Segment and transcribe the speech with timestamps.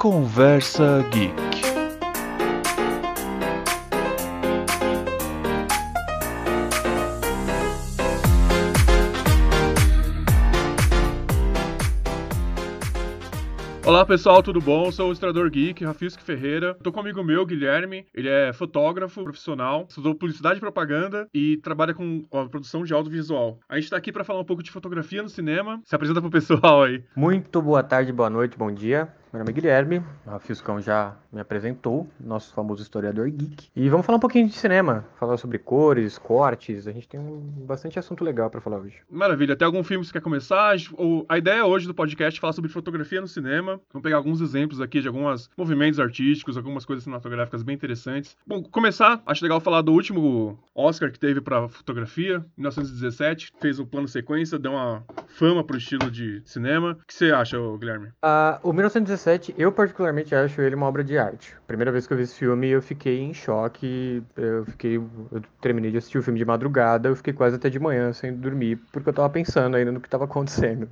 [0.00, 1.34] Conversa Geek.
[13.84, 14.90] Olá pessoal, tudo bom?
[14.90, 16.74] Sou o ilustrador geek, Rafisco Ferreira.
[16.82, 18.06] Tô com um amigo meu, Guilherme.
[18.14, 23.60] Ele é fotógrafo profissional, estudou publicidade e propaganda e trabalha com a produção de audiovisual.
[23.68, 25.78] A gente tá aqui para falar um pouco de fotografia no cinema.
[25.84, 27.04] Se apresenta pro pessoal aí.
[27.14, 29.12] Muito boa tarde, boa noite, bom dia.
[29.32, 33.68] Meu nome é Guilherme, a Fiscão já me apresentou, nosso famoso historiador geek.
[33.76, 36.88] E vamos falar um pouquinho de cinema, falar sobre cores, cortes.
[36.88, 38.96] A gente tem um, bastante assunto legal para falar hoje.
[39.08, 39.54] Maravilha.
[39.54, 40.74] Tem algum filme que você quer começar?
[41.28, 43.80] A ideia hoje do podcast é falar sobre fotografia no cinema.
[43.92, 48.36] Vamos pegar alguns exemplos aqui de alguns movimentos artísticos, algumas coisas cinematográficas bem interessantes.
[48.44, 53.52] Bom, começar, acho legal falar do último Oscar que teve para fotografia, 1917.
[53.60, 56.98] Fez um plano sequência, deu uma fama pro estilo de cinema.
[57.00, 58.08] O que você acha, Guilherme?
[58.24, 61.54] Uh, o 1917 17, eu particularmente acho ele uma obra de arte.
[61.66, 64.22] Primeira vez que eu vi esse filme, eu fiquei em choque.
[64.36, 64.96] Eu fiquei.
[64.96, 68.34] Eu terminei de assistir o filme de madrugada, eu fiquei quase até de manhã sem
[68.34, 70.88] dormir, porque eu tava pensando ainda no que tava acontecendo.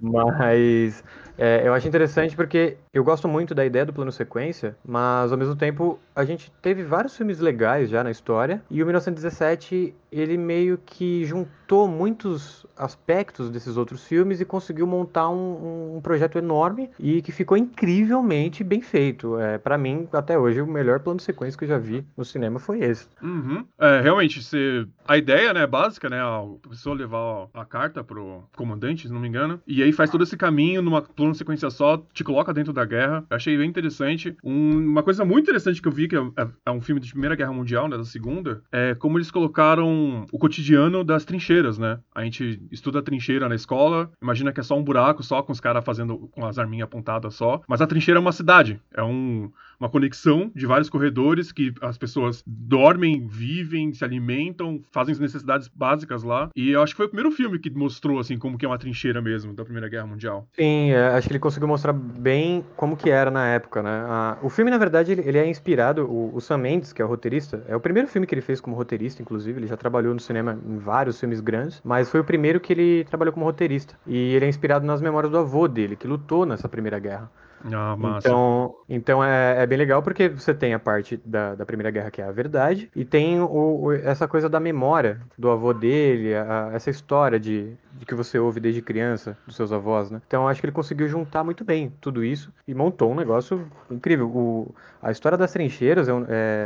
[0.00, 1.02] Mas
[1.36, 5.38] é, eu acho interessante porque eu gosto muito da ideia do plano sequência, mas ao
[5.38, 10.38] mesmo tempo a gente teve vários filmes legais já na história e o 1917 ele
[10.38, 16.88] meio que juntou muitos aspectos desses outros filmes e conseguiu montar um, um projeto enorme
[17.00, 19.38] e que ficou incrivelmente bem feito.
[19.40, 22.60] É, para mim, até hoje, o melhor plano sequência que eu já vi no cinema
[22.60, 23.08] foi esse.
[23.20, 23.66] Uhum.
[23.76, 24.86] É, realmente, se...
[25.06, 29.26] a ideia né, básica, né, a pessoa levar a carta pro comandante, se não me
[29.26, 32.84] engano, e aí faz todo esse caminho numa plano sequência só, te coloca dentro da
[32.84, 33.24] guerra.
[33.30, 34.36] Eu achei bem interessante.
[34.42, 37.10] Um, uma coisa muito interessante que eu vi, que é, é, é, um filme de
[37.10, 41.98] Primeira Guerra Mundial, né, da Segunda, é como eles colocaram o cotidiano das trincheiras, né?
[42.14, 45.52] A gente estuda a trincheira na escola, imagina que é só um buraco, só com
[45.52, 49.02] os caras fazendo com as arminhas apontadas só, mas a trincheira é uma cidade, é
[49.02, 55.18] um, uma conexão de vários corredores que as pessoas dormem, vivem, se alimentam, fazem as
[55.18, 56.50] necessidades básicas lá.
[56.54, 58.78] E eu acho que foi o primeiro filme que mostrou assim como que é uma
[58.78, 60.46] trincheira mesmo da Primeira Guerra Mundial.
[60.52, 64.04] Sim, é, acho que ele conseguiu mostrar bem como que era na época, né?
[64.06, 67.04] Ah, o filme, na verdade, ele, ele é inspirado, o, o, Sam Mendes, que é
[67.04, 70.14] o roteirista, é o primeiro filme que ele fez como roteirista, inclusive, ele já trabalhou
[70.14, 73.94] no cinema em vários filmes grandes, mas foi o primeiro que ele trabalhou como roteirista.
[74.06, 77.30] E ele é inspirado nas memórias do avô dele, que lutou nessa Primeira Guerra.
[77.72, 78.28] Ah, massa.
[78.28, 82.10] Então, então é, é, bem legal porque você tem a parte da, da Primeira Guerra
[82.10, 86.34] que é a verdade, e tem o, o, essa coisa da memória do avô dele,
[86.34, 90.20] a, essa história de, de que você ouve desde criança dos seus avós, né?
[90.26, 94.28] Então acho que ele conseguiu juntar muito bem tudo isso e montou um negócio incrível.
[94.28, 96.12] O, a história das trincheiras, é,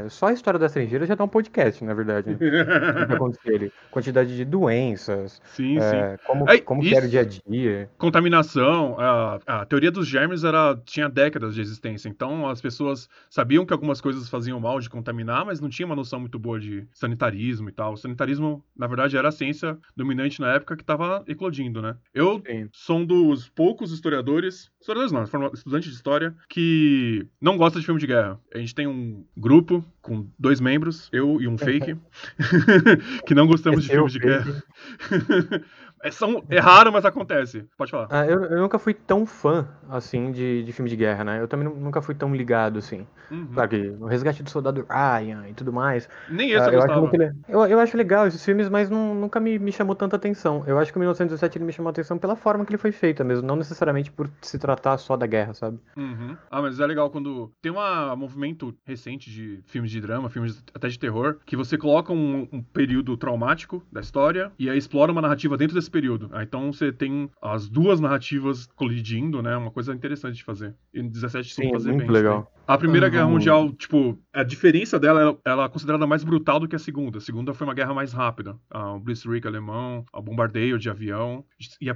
[0.05, 2.31] é só a história das trincheiras já dá um podcast, na verdade.
[2.31, 2.38] Né?
[3.44, 3.72] ele.
[3.91, 6.22] Quantidade de doenças, sim, é, sim.
[6.27, 7.91] como, é, como isso, era o dia a dia.
[7.99, 12.09] Contaminação, a, a teoria dos germes era tinha décadas de existência.
[12.09, 15.97] Então as pessoas sabiam que algumas coisas faziam mal de contaminar, mas não tinha uma
[15.97, 17.94] noção muito boa de sanitarismo e tal.
[17.94, 21.97] O sanitarismo, na verdade, era a ciência dominante na época que estava eclodindo, né?
[22.15, 22.69] Eu Sim.
[22.73, 28.01] sou um dos poucos historiadores, historiadores não, estudante de história, que não gosta de filme
[28.01, 28.39] de guerra.
[28.55, 31.97] A gente tem um grupo com dois membros, eu e um fake,
[33.27, 34.62] que não gostamos Esse de filmes de guerra.
[36.03, 37.65] É, são, é raro, mas acontece.
[37.77, 38.09] Pode falar.
[38.11, 41.41] Ah, eu, eu, nunca fui tão fã, assim, de, de filme de guerra, né?
[41.41, 43.07] Eu também nunca fui tão ligado, assim.
[43.31, 43.49] Uhum.
[43.53, 46.09] Claro que o Resgate do Soldado Ryan e tudo mais.
[46.29, 47.17] Nem esse ah, eu, acho muito,
[47.49, 50.65] eu, eu acho legal esses filmes, mas não, nunca me, me chamou tanta atenção.
[50.67, 53.25] Eu acho que o 1917 ele me chamou atenção pela forma que ele foi feito
[53.25, 55.79] mesmo, não necessariamente por se tratar só da guerra, sabe?
[55.97, 56.37] Uhum.
[56.51, 60.89] Ah, mas é legal quando tem um movimento recente de filmes de drama, filmes até
[60.89, 65.21] de terror, que você coloca um, um período traumático da história e aí explora uma
[65.21, 66.28] narrativa dentro desse período.
[66.32, 69.56] Ah, então você tem as duas narrativas colidindo, né?
[69.56, 70.75] Uma coisa interessante de fazer.
[70.93, 72.16] E no 17 Sim, fazer muito bem.
[72.16, 72.53] legal.
[72.66, 73.12] A Primeira uhum.
[73.12, 77.19] Guerra Mundial, tipo, a diferença dela, ela é considerada mais brutal do que a Segunda.
[77.19, 78.56] A Segunda foi uma guerra mais rápida.
[78.71, 81.44] Ah, o Blitzkrieg alemão, o bombardeio de avião.
[81.81, 81.94] E a,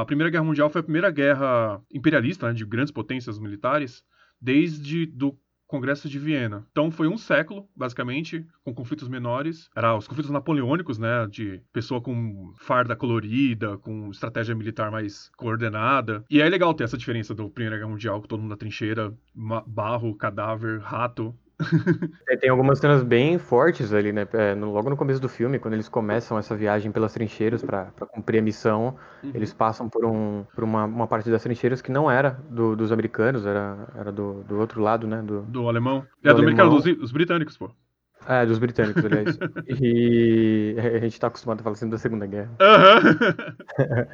[0.00, 4.02] a, Primeira Guerra Mundial foi a primeira guerra imperialista, né, de grandes potências militares,
[4.40, 5.36] desde do
[5.74, 6.64] Congresso de Viena.
[6.70, 9.68] Então foi um século, basicamente, com conflitos menores.
[9.74, 16.24] Era os conflitos napoleônicos, né, de pessoa com farda colorida, com estratégia militar mais coordenada.
[16.30, 19.12] E é legal ter essa diferença do Primeira Guerra Mundial, todo mundo na trincheira,
[19.66, 21.34] barro, cadáver, rato.
[22.28, 24.26] É, tem algumas cenas bem fortes ali, né?
[24.32, 27.86] É, no, logo no começo do filme, quando eles começam essa viagem pelas trincheiras para
[28.12, 29.30] cumprir a missão, uhum.
[29.34, 32.90] eles passam por, um, por uma, uma parte das trincheiras que não era do, dos
[32.92, 35.22] americanos, era, era do, do outro lado, né?
[35.22, 36.04] Do, do alemão.
[36.22, 37.70] Do é, do americano, dos, dos britânicos, pô.
[38.26, 39.38] É, dos britânicos, aliás.
[39.80, 42.50] e a gente tá acostumado a falar assim da Segunda Guerra.
[42.60, 44.06] Uhum.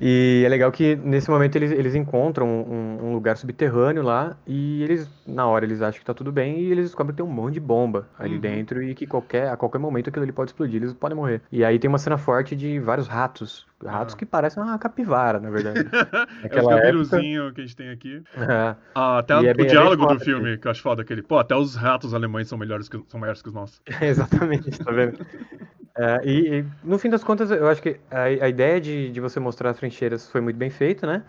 [0.00, 4.82] E é legal que nesse momento eles, eles encontram um, um, lugar subterrâneo lá e
[4.82, 7.32] eles, na hora, eles acham que tá tudo bem e eles descobrem que tem um
[7.32, 8.40] monte de bomba ali uhum.
[8.40, 11.42] dentro e que qualquer, a qualquer momento aquilo ali pode explodir, eles podem morrer.
[11.50, 13.66] E aí tem uma cena forte de vários ratos.
[13.84, 14.18] Ratos ah.
[14.18, 15.80] que parecem uma capivara, na verdade.
[16.50, 17.54] é o capiruzinho época...
[17.54, 18.22] que a gente tem aqui.
[18.36, 18.76] É.
[18.94, 20.60] Ah, até o, é bem, diálogo é do filme, assim.
[20.60, 23.42] que eu acho foda, aquele, pô, até os ratos alemães são melhores que, são maiores
[23.42, 23.80] que os nossos.
[24.00, 25.18] Exatamente, tá vendo?
[25.96, 29.20] É, e, e, no fim das contas, eu acho que a, a ideia de, de
[29.20, 31.22] você mostrar as trincheiras foi muito bem feita, né?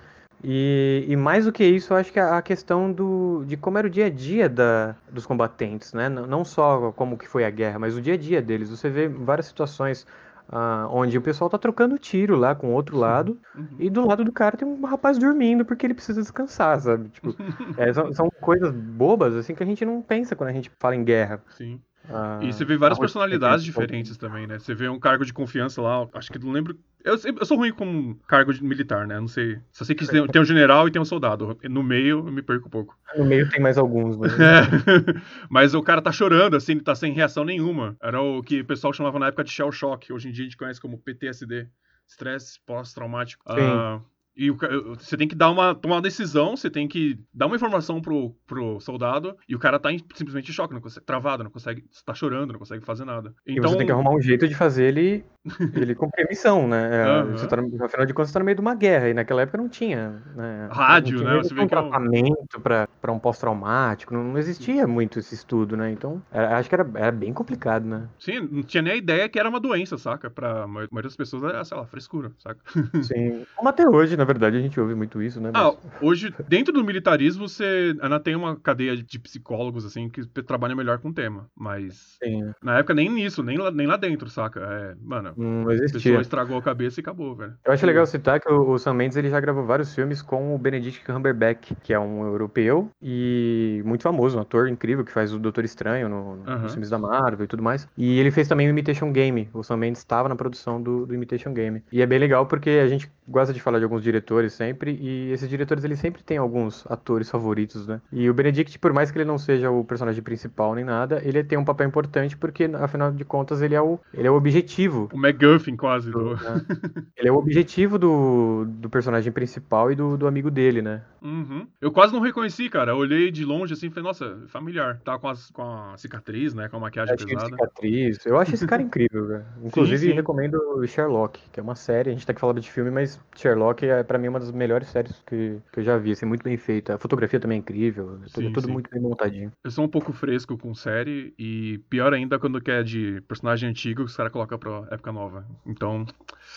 [0.43, 3.77] E, e, mais do que isso, eu acho que a, a questão do, de como
[3.77, 6.09] era o dia a dia da, dos combatentes, né?
[6.09, 8.69] Não, não só como que foi a guerra, mas o dia a dia deles.
[8.69, 10.05] Você vê várias situações
[10.49, 13.67] uh, onde o pessoal tá trocando tiro lá com o outro lado, uhum.
[13.79, 17.09] e do lado do cara tem um rapaz dormindo porque ele precisa descansar, sabe?
[17.09, 17.35] Tipo,
[17.77, 20.95] é, são, são coisas bobas, assim, que a gente não pensa quando a gente fala
[20.95, 21.41] em guerra.
[21.51, 21.79] Sim.
[22.09, 24.59] Ah, e você vê várias personalidades diferentes também, né?
[24.59, 26.77] Você vê um cargo de confiança lá, acho que não lembro.
[27.03, 29.19] Eu, eu sou ruim com cargo de militar, né?
[29.19, 29.59] Não sei.
[29.71, 31.57] Só sei que tem, tem um general e tem um soldado.
[31.63, 32.97] No meio eu me perco um pouco.
[33.15, 34.33] No meio tem mais alguns, mas.
[34.39, 34.63] É.
[35.47, 37.95] mas o cara tá chorando, assim, tá sem reação nenhuma.
[38.01, 40.11] Era o que o pessoal chamava na época de shell shock.
[40.11, 41.67] Hoje em dia a gente conhece como PTSD.
[42.07, 43.45] Estresse pós-traumático.
[43.47, 44.01] Uh,
[44.35, 44.57] e o,
[44.97, 48.35] você tem que dar uma, tomar uma decisão, você tem que dar uma informação pro,
[48.47, 51.85] pro soldado, e o cara tá em, simplesmente em choque, não consegue, travado, não consegue,
[52.05, 53.33] tá chorando, não consegue fazer nada.
[53.45, 53.53] Então...
[53.53, 55.23] E você então tem que arrumar um jeito de fazer ele,
[55.75, 56.89] ele cumprir a missão, né?
[56.91, 57.47] É, uhum.
[57.47, 59.69] tá, afinal de contas, você tá no meio de uma guerra, e naquela época não
[59.69, 60.23] tinha.
[60.35, 60.69] Né?
[60.71, 61.43] Rádio, não tinha né?
[61.43, 65.91] Você um tratamento pra, pra um pós-traumático, não, não, existia muito esse estudo, né?
[65.91, 68.09] Então, era, acho que era, era bem complicado, né?
[68.17, 70.29] Sim, não tinha nem a ideia que era uma doença, saca?
[70.29, 72.59] Pra maioria das pessoas era, sei lá, frescura, saca?
[73.03, 74.22] Sim, como até hoje, né?
[74.23, 75.51] Na verdade, a gente ouve muito isso, né?
[75.53, 75.75] Ah, mas...
[75.75, 80.77] Ah, hoje, dentro do militarismo, você ainda tem uma cadeia de psicólogos, assim, que trabalham
[80.77, 81.49] melhor com o tema.
[81.53, 82.53] Mas Sim.
[82.63, 84.61] na época nem nisso, nem lá, nem lá dentro, saca?
[84.61, 85.97] É, mano, não existia.
[85.97, 87.53] a pessoa estragou a cabeça e acabou, velho.
[87.65, 90.55] Eu acho legal citar que o, o Sam Mendes ele já gravou vários filmes com
[90.55, 95.33] o Benedict Cumberbatch, que é um europeu e muito famoso, um ator incrível que faz
[95.33, 97.87] o Doutor Estranho no, no, nos filmes da Marvel e tudo mais.
[97.97, 99.49] E ele fez também o Imitation Game.
[99.53, 101.83] O Sam Mendes estava na produção do, do Imitation Game.
[101.91, 104.12] E é bem legal porque a gente gosta de falar de alguns diretores
[104.49, 108.01] sempre e esses diretores, eles sempre têm alguns atores favoritos, né?
[108.11, 111.43] E o Benedict, por mais que ele não seja o personagem principal nem nada, ele
[111.43, 115.09] tem um papel importante porque, afinal de contas, ele é o, ele é o objetivo.
[115.13, 116.11] O MacGuffin, quase.
[116.11, 116.35] Do...
[116.35, 116.65] Né?
[117.17, 121.01] ele é o objetivo do, do personagem principal e do, do amigo dele, né?
[121.21, 121.65] Uhum.
[121.79, 122.91] Eu quase não reconheci, cara.
[122.91, 124.99] Eu olhei de longe assim e falei, nossa, familiar.
[125.05, 126.67] Tá com, as, com a cicatriz, né?
[126.67, 127.45] Com a maquiagem é, pesada.
[127.45, 128.25] Cicatriz.
[128.25, 129.45] Eu acho esse cara incrível, velho.
[129.63, 130.13] Inclusive, sim, sim.
[130.13, 132.09] recomendo Sherlock, que é uma série.
[132.09, 134.87] A gente tá aqui falando de filme, mas Sherlock é, pra mim, uma das melhores
[134.87, 136.95] séries que, que eu já vi, assim, muito bem feita.
[136.95, 138.71] A fotografia também é incrível, sim, tudo, sim.
[138.71, 139.51] muito bem montadinho.
[139.63, 144.03] Eu sou um pouco fresco com série e pior ainda quando quer de personagem antigo
[144.03, 145.45] que os caras colocam pra época nova.
[145.65, 146.05] Então,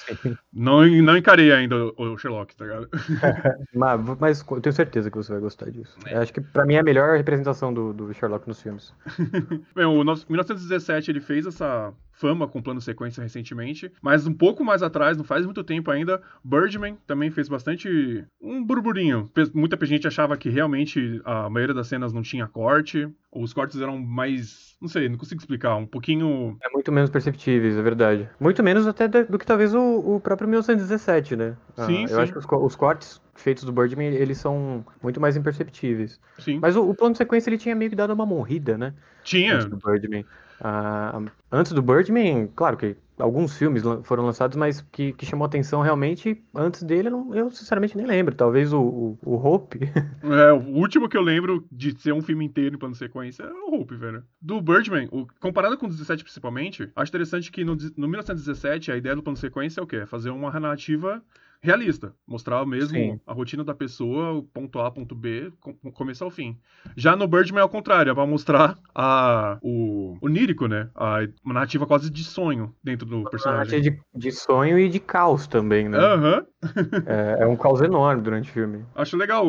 [0.52, 2.88] não, não encarei ainda o Sherlock, tá ligado?
[3.74, 5.96] mas, mas eu tenho certeza que você vai gostar disso.
[6.06, 6.16] É.
[6.16, 8.92] Acho que pra mim é a melhor representação do, do Sherlock nos filmes.
[9.74, 14.82] Bem, o 1917 ele fez essa fama com plano sequência recentemente, mas um pouco mais
[14.82, 19.30] atrás, não faz muito tempo ainda, Birdman também fez bastante um burburinho.
[19.54, 23.08] Muita gente achava que realmente a maioria das cenas não tinha corte,
[23.40, 26.56] os cortes eram mais, não sei, não consigo explicar, um pouquinho...
[26.62, 28.28] É muito menos perceptíveis, é verdade.
[28.40, 31.56] Muito menos até do que talvez o, o próprio 1917, né?
[31.86, 35.36] Sim, ah, Eu acho que os, os cortes feitos do Birdman, eles são muito mais
[35.36, 36.20] imperceptíveis.
[36.38, 36.58] Sim.
[36.60, 38.94] Mas o, o plano de sequência, ele tinha meio que dado uma morrida, né?
[39.22, 39.58] Tinha.
[39.58, 40.24] do Birdman.
[40.60, 45.80] Uh, antes do Birdman, claro que alguns filmes foram lançados, mas que, que chamou atenção
[45.82, 48.34] realmente antes dele, eu, eu sinceramente nem lembro.
[48.34, 49.80] Talvez o, o, o, Hope.
[50.26, 53.52] É, o último que eu lembro de ser um filme inteiro em plano sequência é
[53.52, 54.24] o Hope, velho.
[54.40, 58.96] Do Birdman, o, comparado com o 17 principalmente, acho interessante que no, no 1917 a
[58.96, 59.96] ideia do plano sequência é o quê?
[59.96, 61.22] É fazer uma narrativa
[61.66, 62.14] realista.
[62.26, 63.20] Mostrar mesmo Sim.
[63.26, 66.56] a rotina da pessoa, ponto A, ponto B, com, começo ao fim.
[66.96, 70.88] Já no Birdman é ao contrário, é pra mostrar a, o, o nírico, né?
[70.94, 73.80] A, uma narrativa quase de sonho dentro do personagem.
[73.80, 75.98] De, de sonho e de caos também, né?
[75.98, 76.38] Aham.
[76.38, 76.46] Uhum.
[77.06, 78.84] é, é, um caos enorme durante o filme.
[78.94, 79.46] Acho legal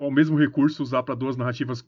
[0.00, 1.84] o mesmo recurso usar para duas narrativas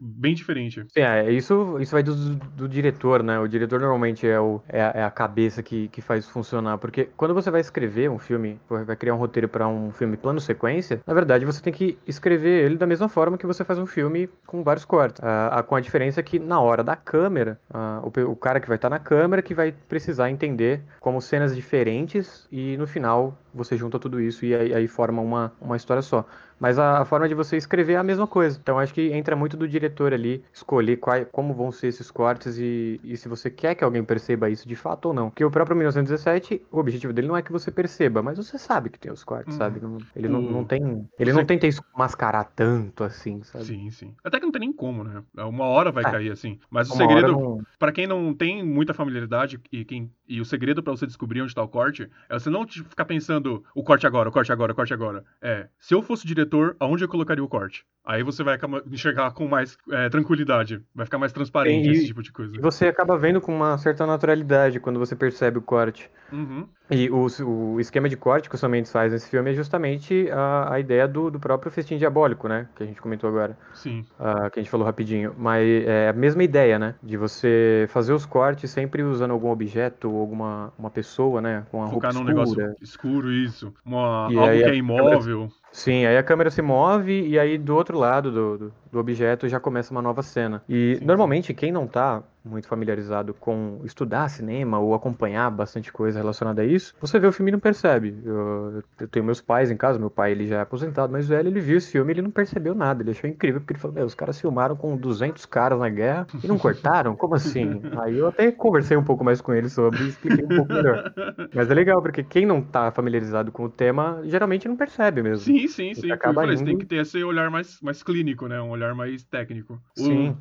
[0.00, 0.84] bem diferentes.
[0.92, 3.38] Sim, é, isso, isso vai do, do, diretor, né?
[3.38, 6.78] O diretor normalmente é, o, é, é a cabeça que, que faz funcionar.
[6.78, 10.40] Porque quando você vai escrever um filme, vai criar um roteiro para um filme plano
[10.40, 13.86] sequência, na verdade você tem que escrever ele da mesma forma que você faz um
[13.86, 15.20] filme com vários cortes.
[15.24, 18.76] Ah, com a diferença que na hora da câmera, ah, o, o cara que vai
[18.76, 23.76] estar tá na câmera que vai precisar entender como cenas diferentes e no final você
[23.76, 26.24] junta tudo isso e aí, aí forma uma, uma história só.
[26.58, 28.58] Mas a, a forma de você escrever é a mesma coisa.
[28.62, 32.56] Então acho que entra muito do diretor ali, escolher qual, como vão ser esses cortes
[32.58, 35.28] e, e se você quer que alguém perceba isso de fato ou não.
[35.30, 38.90] Porque o próprio 1917, o objetivo dele não é que você perceba, mas você sabe
[38.90, 39.58] que tem os cortes, Uhum.
[39.58, 39.80] sabe?
[40.14, 41.06] Ele O- não, não tem.
[41.18, 43.64] Ele Você- não tenta mascarar tanto assim, sabe?
[43.64, 44.14] Sim, sim.
[44.24, 45.22] Até que não tem nem como, né?
[45.36, 46.10] Uma hora vai É.
[46.10, 46.58] cair assim.
[46.70, 50.40] Mas o Uma hora segredo, não- Pra quem não tem muita familiaridade e, quem, e
[50.40, 53.62] o segredo pra você descobrir onde tá o corte é você não te- ficar pensando
[53.74, 55.24] o corte agora, o corte agora, o corte agora.
[55.42, 56.45] É, se eu fosse diretor,
[56.78, 57.84] aonde eu colocaria o corte?
[58.04, 58.58] Aí você vai
[58.90, 62.56] enxergar com mais é, tranquilidade, vai ficar mais transparente e- esse tipo de coisa.
[62.56, 66.08] E você acaba vendo com uma certa naturalidade quando você percebe o corte.
[66.32, 66.68] Uhum.
[66.88, 67.26] E o,
[67.74, 70.80] o esquema de corte que o Sam Mendes faz nesse filme é justamente a, a
[70.80, 72.68] ideia do, do próprio festim diabólico, né?
[72.76, 73.56] Que a gente comentou agora.
[73.74, 74.04] Sim.
[74.18, 75.34] ah, que a gente falou rapidinho.
[75.36, 76.94] Mas é a mesma ideia, né?
[77.02, 81.66] De você fazer os cortes sempre usando algum objeto ou alguma uma pessoa, né?
[81.70, 82.66] Com uma Focar roupa num escura.
[82.68, 83.74] negócio escuro, isso.
[83.84, 85.48] Uma, E algo aí que a é imóvel.
[85.76, 89.48] Sim, aí a câmera se move e aí do outro lado do, do, do objeto
[89.48, 90.62] já começa uma nova cena.
[90.68, 96.20] E Sim, normalmente quem não tá muito familiarizado com estudar cinema ou acompanhar bastante coisa
[96.20, 98.16] relacionada a isso, você vê o filme e não percebe.
[98.24, 101.48] Eu, eu tenho meus pais em casa, meu pai ele já é aposentado, mas velho,
[101.48, 103.02] ele viu esse filme e ele não percebeu nada.
[103.02, 106.26] Ele achou incrível porque ele falou: Meu, os caras filmaram com 200 caras na guerra
[106.42, 107.16] e não cortaram?
[107.16, 107.80] Como assim?
[108.00, 111.12] Aí eu até conversei um pouco mais com ele sobre e expliquei um pouco melhor.
[111.52, 115.44] Mas é legal porque quem não tá familiarizado com o tema geralmente não percebe mesmo.
[115.44, 116.10] Sim, sim, sim.
[116.12, 118.60] Acaba falei, Você tem indo- que ter esse olhar mais, mais clínico, né?
[118.60, 119.80] Um olhar mais técnico.
[119.98, 120.36] O- Sim.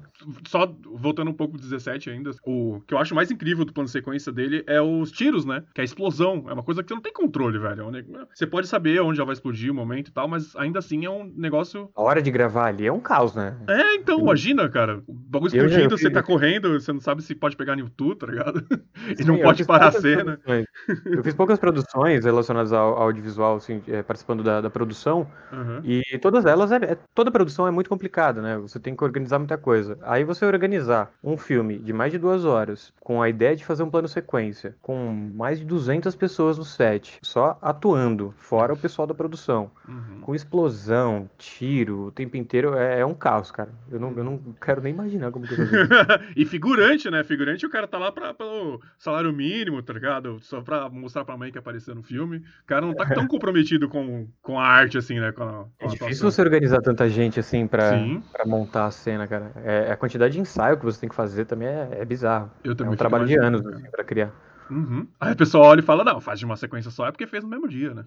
[0.47, 3.85] só voltando um pouco pro 17 ainda, o que eu acho mais incrível do plano
[3.85, 5.63] de sequência dele é os tiros, né?
[5.73, 6.45] Que é a explosão.
[6.47, 7.95] É uma coisa que você não tem controle, velho.
[7.95, 11.05] É Você pode saber onde já vai explodir o momento e tal, mas ainda assim
[11.05, 11.89] é um negócio.
[11.95, 13.57] A hora de gravar ali é um caos, né?
[13.67, 15.01] É, então, imagina, cara.
[15.07, 17.75] O bagulho Eu já- explodindo, eu você tá correndo, você não sabe se pode pegar
[17.75, 18.65] no YouTube, tá ligado?
[19.07, 20.37] E Sim, não eu pode parar a cena.
[20.37, 20.65] produções.
[21.05, 25.81] Eu fiz poucas produções relacionadas ao audiovisual, assim, é, participando da, da produção, Aham.
[25.83, 28.57] e todas elas, é, é- toda produção é muito complicada, né?
[28.57, 29.97] Você tem que organizar muita coisa.
[30.01, 33.83] Aí você organizar um filme de mais de duas horas, com a ideia de fazer
[33.83, 39.07] um plano sequência, com mais de 200 pessoas no set, só atuando, fora o pessoal
[39.07, 40.21] da produção, Uhum.
[40.21, 43.69] com explosão, tiro, o tempo inteiro, é, é um caos, cara.
[43.91, 45.57] Eu não, eu não quero nem imaginar como que eu
[46.35, 47.23] e figurante, né?
[47.23, 50.39] Figurante, o cara tá lá pra, pelo salário mínimo, tá ligado?
[50.41, 52.37] Só pra mostrar pra mãe que apareceu no filme.
[52.37, 55.31] O cara não tá tão comprometido com, com a arte, assim, né?
[55.31, 58.14] Com a, com É difícil você organizar tanta gente assim pra, Sim.
[58.21, 59.51] Pra montar a cena, cara.
[59.63, 62.51] É, a quantidade de ensaio que você tem que fazer também é, é bizarro.
[62.63, 64.31] Eu É também um fico trabalho de anos assim, pra criar.
[64.69, 65.07] Uhum.
[65.19, 67.43] Aí o pessoal olha e fala, não, faz de uma sequência só, é porque fez
[67.43, 68.05] no mesmo dia, né?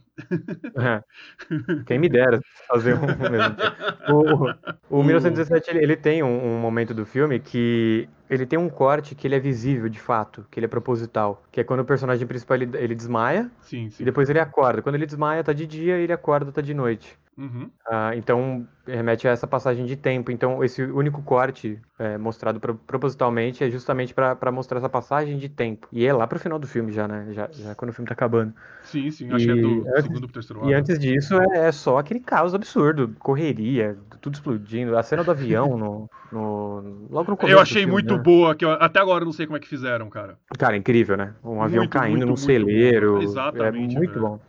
[0.77, 1.03] É.
[1.87, 3.57] Quem me dera fazer um mesmo.
[4.91, 8.59] O, o, o 1917 ele, ele tem um, um momento do filme que ele tem
[8.59, 11.81] um corte que ele é visível de fato, que ele é proposital, que é quando
[11.81, 14.03] o personagem principal ele, ele desmaia Sim, sim.
[14.03, 14.83] e depois ele acorda.
[14.83, 17.19] Quando ele desmaia tá de dia e ele acorda tá de noite.
[17.39, 17.71] Uhum.
[17.87, 20.33] Ah, então remete a essa passagem de tempo.
[20.33, 25.49] Então esse único corte é, mostrado pro- propositalmente é justamente para mostrar essa passagem de
[25.49, 25.87] tempo.
[25.93, 27.29] E é lá pro final do filme já, né?
[27.31, 28.53] Já, já quando o filme tá acabando.
[28.83, 29.31] Sim, sim.
[29.33, 30.81] Acho que é do E antes- segundo pro terceiro E ato.
[30.81, 34.97] antes disso é, é só aquele caos absurdo, correria, tudo explodindo.
[34.99, 37.57] A cena do avião no, no- logo no começo.
[37.57, 38.21] Eu achei filme, muito né?
[38.21, 40.37] boa, que eu, até agora eu não sei como é que fizeram, cara.
[40.59, 41.35] Cara, incrível, né?
[41.45, 43.15] Um avião Muito, caindo muito, num muito celeiro.
[43.15, 43.23] bom.
[43.23, 44.21] Exatamente, É muito velho.
[44.27, 44.41] bom.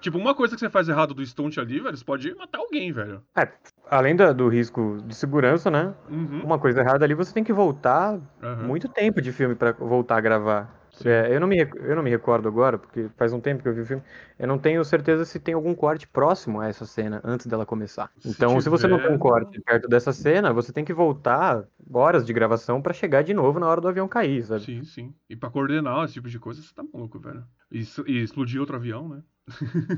[0.00, 2.92] Tipo, uma coisa que você faz errado do stunt ali, velho, você pode matar alguém,
[2.92, 3.22] velho.
[3.36, 3.48] É,
[3.90, 5.94] além da- do risco de segurança, né?
[6.08, 6.42] Uhum.
[6.44, 8.64] Uma coisa errada ali, você tem que voltar Aham.
[8.66, 10.76] muito tempo de filme pra voltar a gravar.
[11.04, 13.74] É, eu, não me, eu não me recordo agora, porque faz um tempo que eu
[13.74, 14.02] vi o filme.
[14.38, 18.10] Eu não tenho certeza se tem algum corte próximo a essa cena antes dela começar.
[18.18, 20.94] Se Então, se você não tem tiver- um corte perto dessa cena, você tem que
[20.94, 24.62] voltar horas de gravação pra chegar de novo na hora do avião cair, sabe?
[24.62, 25.14] Sim, sim.
[25.28, 27.44] E pra coordenar esse tipo de coisa, você tá maluco, velho.
[27.70, 29.22] E, e explodir outro avião, né?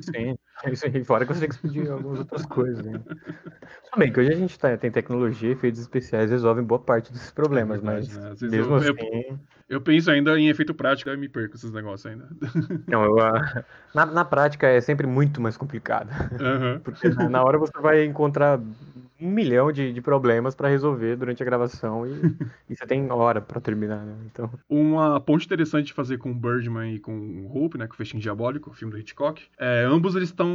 [0.03, 0.37] Sim.
[0.71, 2.85] Isso aí, fora que você tem que explodir algumas outras coisas.
[2.85, 3.01] Né?
[3.97, 7.31] Bem que hoje a gente tá- tem tecnologia e efeitos especiais resolvem boa parte desses
[7.31, 8.49] problemas, É verdade, mas né?
[8.51, 9.39] Mesmo eu- assim.
[9.69, 12.29] Eu penso ainda em efeito prático, aí me perco esses negócios ainda.
[12.89, 13.65] Não, eu, ah,
[13.95, 16.09] na, na prática é sempre muito mais complicado.
[16.41, 16.81] Aham.
[16.83, 18.59] Porque na, na hora você vai encontrar
[19.21, 22.11] um milhão de, de problemas pra resolver durante a gravação e,
[22.71, 24.15] e você tem hora pra terminar, né?
[24.27, 27.87] Então, Uma ponte interessante de fazer com o Birdman e com o Hope, né?
[27.87, 29.43] Com o Festim Diabólico, o filme do Hitchcock.
[29.59, 30.49] É, ambos eles estão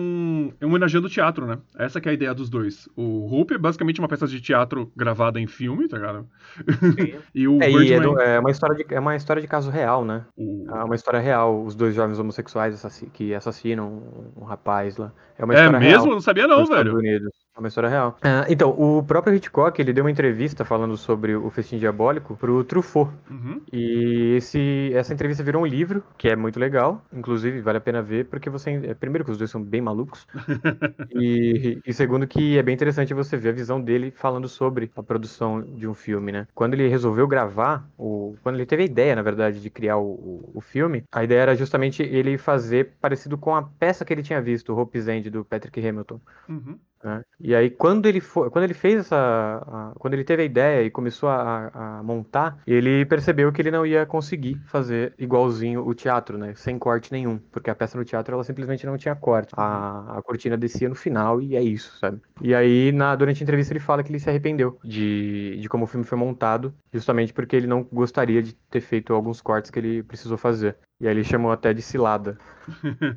[0.61, 1.57] homenageando o teatro, né?
[1.77, 2.87] Essa que é a ideia dos dois.
[2.95, 6.27] O Hope é basicamente uma peça de teatro gravada em filme, tá ligado?
[7.33, 8.13] e o é, e é, Birdman...
[8.15, 10.25] do- é uma história de, é uma história de caso real, né?
[10.37, 15.11] o- É uma história real, os dois jovens homossexuais assass- que assassinam um, rapaz lá.
[15.37, 15.91] É uma É história mesmo?
[15.91, 16.05] real.
[16.07, 16.95] Eu não sabia não, velho.
[16.97, 17.42] Unidos.
[17.55, 18.17] É uma história real.
[18.23, 22.63] Ah, então, o próprio Hitchcock, ele deu uma entrevista falando sobre o Festim Diabólico pro
[22.63, 23.11] Truffaut.
[23.29, 23.61] Uhum.
[23.71, 27.05] E esse, essa entrevista virou um livro, que é muito legal.
[27.13, 28.71] Inclusive, vale a pena ver, porque você.
[28.83, 30.25] é, Primeiro, que os dois são bem malucos.
[31.13, 35.03] e, e segundo, que é bem interessante você ver a visão dele falando sobre a
[35.03, 36.47] produção de um filme, né?
[36.55, 40.05] Quando ele resolveu gravar, o, quando ele teve a ideia, na verdade, de criar o,
[40.13, 44.23] o, o filme, a ideia era justamente ele fazer parecido com a peça que ele
[44.23, 46.19] tinha visto, Hope's End, do Patrick Hamilton.
[46.49, 46.79] Uhum.
[47.03, 47.23] Né?
[47.39, 50.91] E aí, quando ele quando ele fez essa, a- quando ele teve a ideia e
[50.91, 56.37] começou a, a montar, ele percebeu que ele não ia conseguir fazer igualzinho o teatro,
[56.37, 56.53] né?
[56.55, 59.53] Sem corte nenhum, porque a peça no teatro ela simplesmente não tinha corte.
[59.57, 62.21] A, a cortina descia no final e é isso, sabe?
[62.41, 65.83] E aí, na, durante a entrevista, ele fala que ele se arrependeu de, de como
[65.85, 69.79] o filme foi montado, justamente porque ele não gostaria de ter feito alguns cortes que
[69.79, 70.77] ele precisou fazer.
[71.03, 72.37] E aí ele chamou até de cilada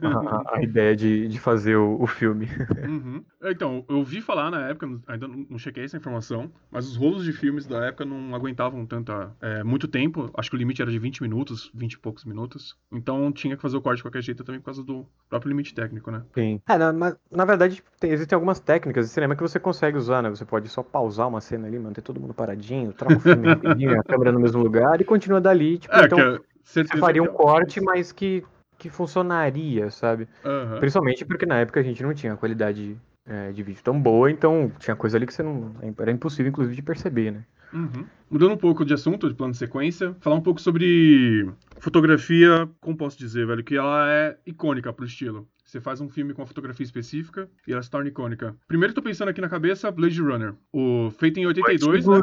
[0.03, 2.49] a, a ideia de, de fazer o, o filme.
[2.85, 3.25] Uhum.
[3.45, 7.33] Então, eu ouvi falar na época, ainda não chequei essa informação, mas os rolos de
[7.33, 10.31] filmes da época não aguentavam tanta, é, muito tempo.
[10.35, 12.77] Acho que o limite era de 20 minutos, 20 e poucos minutos.
[12.93, 15.75] Então tinha que fazer o corte de qualquer jeito também por causa do próprio limite
[15.75, 16.23] técnico, né?
[16.35, 16.61] Sim.
[16.69, 20.23] É, na, mas, na verdade, tem- existem algumas técnicas de cinema que você consegue usar,
[20.23, 20.31] né?
[20.31, 23.99] Você pode só pausar uma cena ali, manter todo mundo paradinho, troca o filme rapidinho,
[23.99, 25.79] a câmera no mesmo lugar e continua dali.
[25.79, 28.45] Tipo, É, então que é certeza faria um que- corte, mas que,
[28.77, 30.29] que funcionaria, sabe?
[30.45, 30.79] Aham.
[30.81, 34.71] Principalmente porque na época a gente não tinha qualidade é, de vídeo tão boa, então
[34.79, 35.75] tinha coisa ali que você não.
[35.99, 37.45] Era impossível, inclusive, de perceber, né?
[37.73, 38.05] Uhum.
[38.31, 42.97] Mudando um pouco de assunto, de plano de sequência, falar um pouco sobre fotografia, como
[42.97, 45.49] posso dizer, velho, que ela é icônica pro estilo.
[45.77, 48.57] Você faz um filme com uma fotografia específica e ela se torna icônica.
[48.67, 50.55] Primeiro tô pensando aqui na cabeça Blade Runner.
[50.73, 52.21] O feito em 82, né?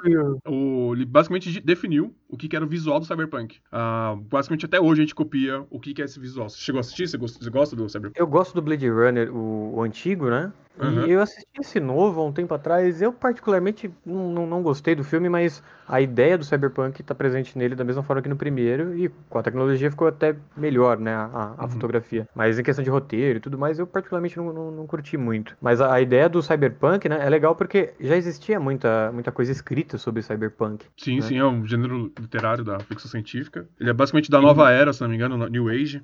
[0.48, 3.60] O, ele basicamente de- definiu o que, que era o visual do Cyberpunk.
[3.72, 6.50] Ah, basicamente até hoje a gente copia o que, que é esse visual.
[6.50, 7.08] Você chegou a assistir?
[7.08, 8.20] Você gosta, você gosta do Cyberpunk?
[8.20, 10.52] Eu gosto do Blade Runner, o, o antigo, né?
[10.80, 11.06] Uhum.
[11.06, 13.02] E eu assisti esse novo há um tempo atrás.
[13.02, 17.58] Eu, particularmente, não, não, não gostei do filme, mas a ideia do Cyberpunk está presente
[17.58, 18.98] nele da mesma forma que no primeiro.
[18.98, 21.14] E com a tecnologia ficou até melhor, né?
[21.14, 21.70] A, a Uhum.
[21.70, 22.28] fotografia.
[22.36, 25.56] Mas em questão de roteiro e tudo mais, eu, particularmente, não, não, não curti muito.
[25.62, 27.20] Mas a, a ideia do Cyberpunk, né?
[27.26, 30.86] É legal porque já existia muita, muita coisa escrita sobre Cyberpunk.
[30.98, 31.22] Sim, né?
[31.22, 33.68] sim, é um gênero literário da ficção científica.
[33.80, 36.04] Ele é basicamente da nova era, se não me engano, New Age.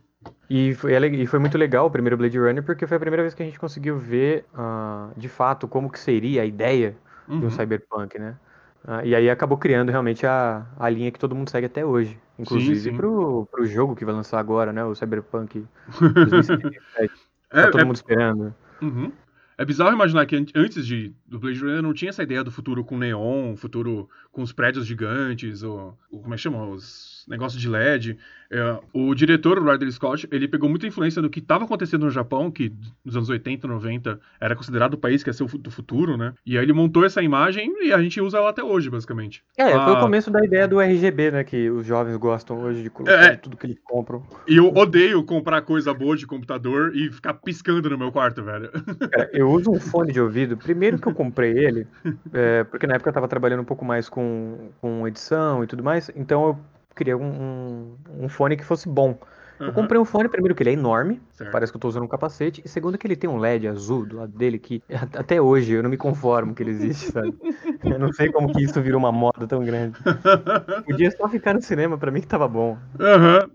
[0.50, 3.34] E foi, e foi muito legal o primeiro Blade Runner, porque foi a primeira vez
[3.34, 6.98] que a gente conseguiu ver, ah, de fato, como que seria a ideia
[7.28, 7.50] de um Uhum.
[7.52, 8.36] cyberpunk, né?
[8.84, 12.18] Ah, e aí acabou criando realmente a, a linha que todo mundo segue até hoje.
[12.40, 12.96] Inclusive sim.
[12.96, 14.84] Pro, pro jogo que vai lançar agora, né?
[14.84, 15.66] O Cyberpunk
[16.00, 17.14] 2077.
[17.51, 18.55] É, tá todo é- mundo esperando.
[18.82, 19.12] Uhum.
[19.58, 22.51] É bizarro imaginar que an- antes de, do Blade Runner não tinha essa ideia do
[22.51, 26.66] futuro com neon, futuro com os prédios gigantes, ou, ou como é que chama?
[26.66, 28.18] Os negócios de LED.
[28.51, 32.09] É, o diretor, o Ridley Scott, ele pegou muita influência do que estava acontecendo no
[32.09, 32.74] Japão, que
[33.05, 36.33] nos anos 80, 90 era considerado o país que ia ser o do futuro, né?
[36.44, 39.44] E aí ele montou essa imagem e a gente usa ela até hoje, basicamente.
[39.55, 40.00] É, foi o Ah.
[40.00, 41.44] começo da ideia do RGB, né?
[41.44, 43.35] Que os jovens gostam hoje de colocar É.
[43.35, 44.24] tudo que eles compram.
[44.48, 48.72] E eu odeio comprar coisa boa de computador e ficar piscando no meu quarto, velho.
[49.11, 50.57] Cara, eu uso um fone de ouvido.
[50.57, 51.85] Primeiro que eu comprei ele,
[52.33, 55.83] é, porque na época eu tava trabalhando um pouco mais com, com edição e tudo
[55.83, 56.59] mais, então eu
[57.00, 59.20] queria um, um, um fone que fosse bom.
[59.66, 61.50] Eu Aham, comprei um fone, primeiro que ele é enorme, certo.
[61.51, 64.05] parece que eu tô usando um capacete, e segundo que ele tem um LED azul
[64.05, 64.83] do lado dele que
[65.18, 67.38] até hoje eu não me conformo que ele existe, sabe?
[67.83, 69.98] Eu não sei como que isso virou uma moda tão grande.
[70.85, 72.77] Podia só ficar no cinema, pra mim que tava bom.
[73.00, 73.50] Aham.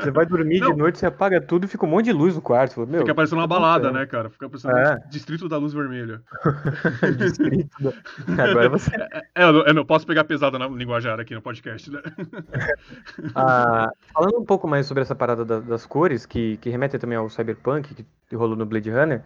[0.00, 0.72] Você vai dormir Não.
[0.72, 2.74] de noite, você apaga tudo e fica um monte de luz no quarto.
[2.74, 4.28] Fala, Meu, Fica parecendo uma balada, né, cara?
[4.30, 4.98] Fica parecendo É.
[5.10, 6.20] distrito da luz vermelha.
[7.16, 8.90] Distrito da- Agora você
[9.34, 12.00] É, eu não, eu não posso pegar pesada na linguajar aqui no podcast, né?
[13.34, 17.16] Ah, falando um pouco mais sobre essa parada da- das cores, que, que remete também
[17.16, 17.94] ao Cyberpunk,
[18.28, 19.22] que rolou no Blade Runner,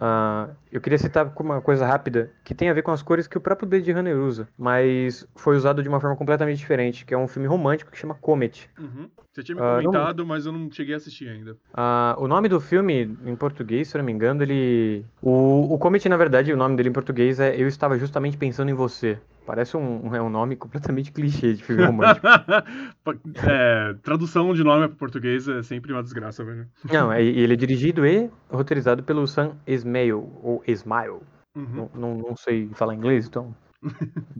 [0.00, 3.38] ah, eu queria citar uma coisa rápida que tem a ver com as cores que
[3.38, 7.18] o próprio Blade Runner usa, mas foi usado de uma forma completamente diferente, que é
[7.18, 8.68] um filme romântico que chama Comet.
[8.78, 9.08] Uhum.
[9.32, 11.56] Você tinha me Ah, não- comentado, mas eu não cheguei a assistir ainda.
[11.72, 15.04] Ah, o nome do filme, em português, se eu não me engano, ele.
[15.20, 18.70] O, o Comet, na verdade, o nome dele em português é Eu Estava Justamente Pensando
[18.70, 19.18] em Você.
[19.46, 22.26] Parece um, um- é um nome completamente clichê de filme romântico.
[23.46, 26.66] É, tradução de nome para português é sempre uma desgraça, velho.
[26.90, 31.22] Não, é- ele é dirigido e roteirizado pelo Sam Esmail, ou Esmail.
[31.54, 31.66] Uhum.
[31.74, 33.54] Não, não, não sei falar inglês, então.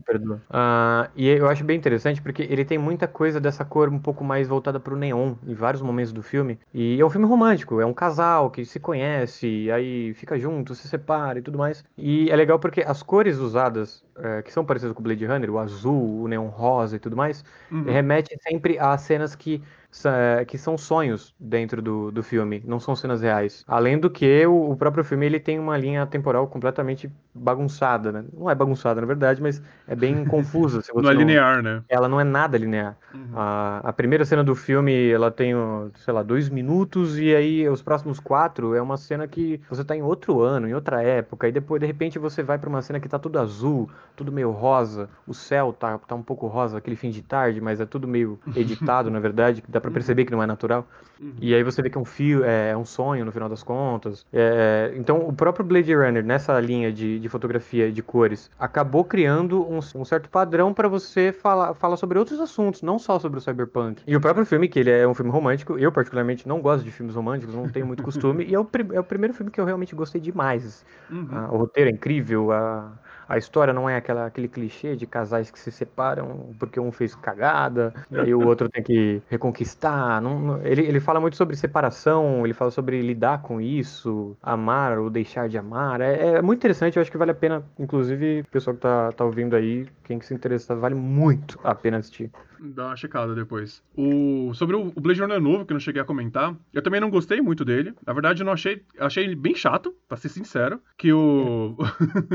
[0.04, 0.42] Perdoa.
[0.50, 4.22] Ah, e eu acho bem interessante porque ele tem muita coisa dessa cor um pouco
[4.22, 6.58] mais voltada pro neon em vários momentos do filme.
[6.74, 10.88] E é um filme romântico, é um casal que se conhece, aí fica junto, se
[10.88, 11.82] separa e tudo mais.
[11.96, 15.50] E é legal porque as cores usadas, eh, que são parecidas com o Blade Runner,
[15.50, 17.84] o azul, o neon rosa e tudo mais, Uhum.
[17.84, 22.94] remete sempre a cenas que, sa- que são sonhos dentro do, do filme, não são
[22.94, 23.64] cenas reais.
[23.66, 28.24] Além do que, o, o próprio filme ele tem uma linha temporal completamente bagunçada, né?
[28.32, 30.80] Não é bagunçada, na verdade, mas é bem confusa.
[30.94, 31.82] Não é linear, né?
[31.88, 32.96] Ela não é nada linear.
[33.12, 33.30] Uhum.
[33.34, 35.52] A, a primeira cena do filme, ela tem,
[35.96, 39.96] sei lá, dois minutos, e aí os próximos quatro é uma cena que você tá
[39.96, 43.00] em outro ano, em outra época, e depois, de repente, você vai para uma cena
[43.00, 46.96] que tá tudo azul, tudo meio rosa, o céu tá, tá um pouco rosa, aquele
[46.96, 50.42] fim de tarde, mas é tudo meio editado, na verdade, dá para perceber que não
[50.42, 50.86] é natural.
[51.20, 51.34] Uhum.
[51.40, 53.62] E aí você vê que é um fio, é, é um sonho no final das
[53.62, 54.24] contas.
[54.32, 59.62] É, então, o próprio Blade Runner, nessa linha de, de fotografia de cores, acabou criando
[59.62, 63.42] um, um certo padrão para você falar, falar sobre outros assuntos, não só sobre o
[63.42, 64.02] cyberpunk.
[64.06, 66.90] E o próprio filme, que ele é um filme romântico, eu particularmente não gosto de
[66.90, 69.64] filmes românticos, não tenho muito costume, e é o, é o primeiro filme que eu
[69.64, 70.84] realmente gostei demais.
[71.10, 71.28] Uhum.
[71.30, 72.92] Ah, o roteiro é incrível, a,
[73.28, 77.14] a história não é aquela, aquele clichê de casais que se separam porque um fez
[77.14, 80.20] cagada e o outro tem que reconquistar.
[80.20, 85.10] Não, ele, ele fala muito sobre separação, ele fala sobre lidar com isso, amar ou
[85.10, 86.00] deixar de amar.
[86.00, 89.12] É, é muito interessante, eu acho que vale a pena, inclusive, o pessoal que tá,
[89.12, 92.30] tá ouvindo aí, quem que se interessa, vale muito a pena assistir.
[92.72, 93.82] Dá uma checada depois.
[93.96, 94.52] O...
[94.54, 97.40] Sobre o Blade Runner novo, que eu não cheguei a comentar, eu também não gostei
[97.40, 97.94] muito dele.
[98.06, 98.82] Na verdade, eu não achei.
[98.98, 100.80] Achei ele bem chato, pra ser sincero.
[100.96, 101.76] Que o.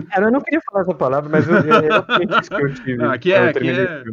[0.10, 3.04] Cara, eu não queria falar essa palavra, mas eu, eu, eu, que eu tive.
[3.04, 3.50] Ah, aqui é.
[3.50, 4.04] Aqui é...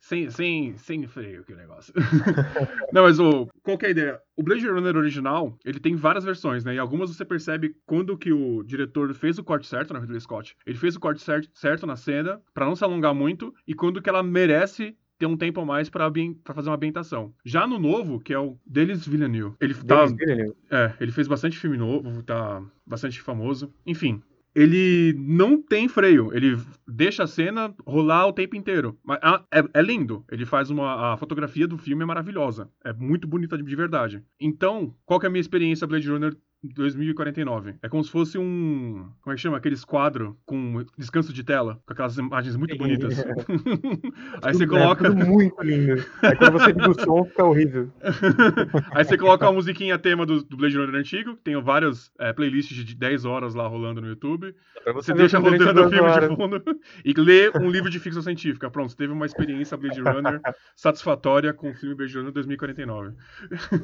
[0.00, 1.92] Sem, sem, sem freio que negócio.
[2.92, 4.20] não, mas o, qual que é a ideia?
[4.36, 6.74] O Blade Runner original, ele tem várias versões, né?
[6.74, 10.56] E algumas você percebe quando que o diretor fez o corte certo na Ridley Scott.
[10.64, 14.00] Ele fez o corte certo, certo na cena, para não se alongar muito, e quando
[14.00, 16.10] que ela merece ter um tempo a mais para
[16.54, 17.34] fazer uma ambientação.
[17.44, 20.54] Já no novo, que é o Delis Villeneuve, ele tá, Villeneuve.
[20.70, 23.72] É, ele fez bastante filme novo, tá bastante famoso.
[23.86, 24.22] Enfim,
[24.54, 26.34] ele não tem freio.
[26.34, 28.98] Ele deixa a cena rolar o tempo inteiro.
[29.04, 30.24] Mas ah, é, é, lindo.
[30.30, 31.12] Ele faz uma.
[31.12, 32.68] A fotografia do filme é maravilhosa.
[32.84, 34.22] É muito bonita de verdade.
[34.40, 37.76] Então, qual que é a minha experiência Blade Runner 2049.
[37.82, 39.08] É como se fosse um.
[39.20, 39.56] Como é que chama?
[39.56, 43.14] Aqueles quadros com descanso de tela, com aquelas imagens muito bonitas.
[44.42, 45.06] Aí você coloca.
[45.06, 46.04] É muito lindo.
[46.22, 47.90] Aí quando você liga o som, fica horrível.
[48.92, 52.84] Aí você coloca a musiquinha tema do, do Blade Runner antigo, tem vários é, playlists
[52.84, 54.54] de 10 horas lá rolando no YouTube.
[54.84, 56.28] É você, você deixa rodando o filme horas.
[56.28, 56.62] de fundo
[57.04, 58.70] e lê um livro de ficção científica.
[58.70, 60.40] Pronto, você teve uma experiência Blade Runner
[60.74, 63.14] satisfatória com o filme Blade Runner 2049.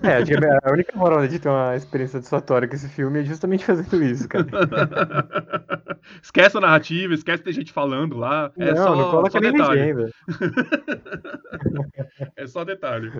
[0.02, 4.02] É, a única moral de ter uma experiência satisfatória com esse filme é justamente fazendo
[4.02, 4.46] isso, cara.
[6.22, 8.52] esquece a narrativa, esquece de ter gente falando lá.
[8.58, 9.80] É não, só, não coloca só detalhe.
[9.80, 10.10] legenda.
[12.36, 13.12] é só detalhe.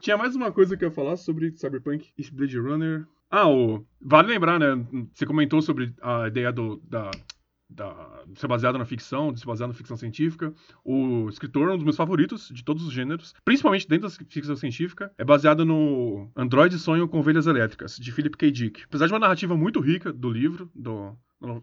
[0.00, 3.06] Tinha mais uma coisa que eu ia falar sobre Cyberpunk e Blade Runner.
[3.30, 3.84] Ah, o...
[4.00, 4.84] vale lembrar, né?
[5.12, 7.10] Você comentou sobre a ideia do, da,
[7.70, 10.52] da, de ser baseado na ficção, de ser baseado na ficção científica.
[10.84, 15.12] O escritor, um dos meus favoritos de todos os gêneros, principalmente dentro da ficção científica,
[15.16, 18.50] é baseado no Android Sonho com Ovelhas Elétricas, de Philip K.
[18.50, 18.82] Dick.
[18.84, 21.16] Apesar de uma narrativa muito rica do livro, do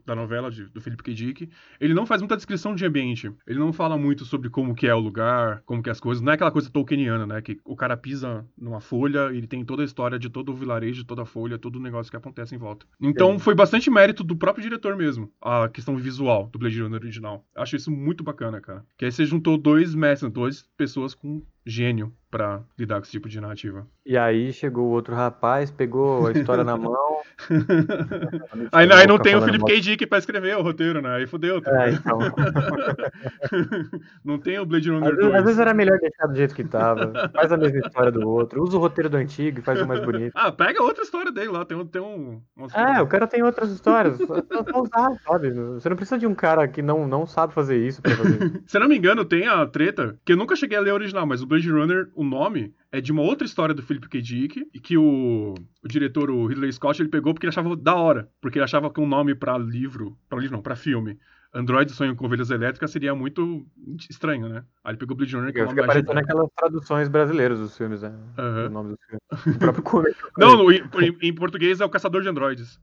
[0.06, 1.13] da novela de, do Philip K.
[1.13, 3.32] Dick, ele não faz muita descrição de ambiente.
[3.46, 6.22] Ele não fala muito sobre como que é o lugar, como que é as coisas.
[6.22, 7.42] Não é aquela coisa tolkieniana, né?
[7.42, 10.56] Que o cara pisa numa folha e ele tem toda a história de todo o
[10.56, 12.86] vilarejo, de toda a folha, todo o negócio que acontece em volta.
[13.00, 13.40] Então é.
[13.40, 17.46] foi bastante mérito do próprio diretor mesmo, a questão visual do Blade Runner original.
[17.56, 18.84] Acho isso muito bacana, cara.
[18.98, 23.30] Que aí você juntou dois mestres, duas pessoas com gênio para lidar com esse tipo
[23.30, 23.88] de narrativa.
[24.06, 27.18] E aí chegou o outro rapaz, pegou a história na mão.
[28.72, 29.80] aí, aí não tem o Felipe K.
[29.80, 31.16] Dick pra escrever o roteiro, né?
[31.16, 31.62] Aí fodeu.
[31.62, 31.88] Tá?
[31.88, 32.20] É, então.
[34.24, 35.36] não tem o Blade Runner às, 2.
[35.36, 37.30] Às vezes era melhor deixar do jeito que tava.
[37.34, 38.62] Faz a mesma história do outro.
[38.62, 40.32] Usa o roteiro do antigo e faz o mais bonito.
[40.36, 41.66] ah, pega outra história dele lá.
[41.66, 42.42] Tem, um, tem um.
[42.74, 44.18] É, o cara tem outras histórias.
[44.18, 45.52] Só usar, sabe?
[45.52, 48.64] Você não precisa de um cara que não, não sabe fazer isso pra fazer.
[48.68, 51.26] Se não me engano, tem a treta, que eu nunca cheguei a ler a original,
[51.26, 54.22] mas o Blade Runner, o nome é de uma outra história do Philip K.
[54.22, 57.96] Dick, e que o, o diretor, o Ridley Scott, ele pegou porque ele achava da
[57.96, 61.17] hora, porque ele achava que um nome para livro, para livro não, para filme,
[61.58, 63.65] Android Sonho com Ovelhas Elétricas seria muito
[64.12, 64.63] estranho, né?
[64.84, 68.13] Aí ele pegou Blade Runner, que é Fica parecendo naquelas traduções brasileiras dos filmes, né?
[68.38, 68.65] Uhum.
[68.65, 69.22] O nome dos filmes.
[69.56, 70.30] O próprio começo.
[70.38, 70.84] Não, em,
[71.22, 72.80] em, português é o Caçador de Androides.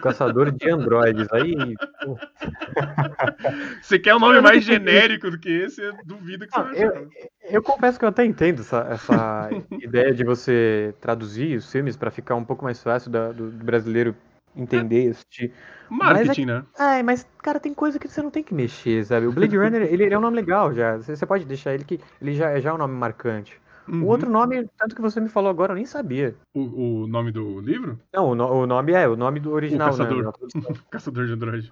[0.00, 1.26] Caçador de Androides.
[1.32, 1.54] Aí.
[3.82, 5.82] você quer um nome mais genérico do que esse?
[5.82, 7.10] Eu duvido que você vai eu,
[7.50, 9.50] eu confesso que eu até entendo essa, essa
[9.82, 13.64] ideia de você traduzir os filmes para ficar um pouco mais fácil da, do, do
[13.64, 14.14] brasileiro
[14.56, 15.52] entender, assistir.
[15.88, 16.98] Marketing, mas é, né?
[16.98, 19.26] É, mas, cara, tem coisa que você não tem que mexer, sabe?
[19.26, 20.96] O Blade Runner, ele, ele, é um nome legal já.
[20.96, 23.60] Você, você pode deixar ele que ele já, já é um nome marcante.
[23.88, 26.34] O outro nome, tanto que você me falou agora, eu nem sabia.
[26.54, 27.98] O, o nome do livro?
[28.12, 30.24] Não, o, no- o nome é, o nome do original, o caçador.
[30.24, 30.32] né?
[30.90, 31.70] Caçador de Android.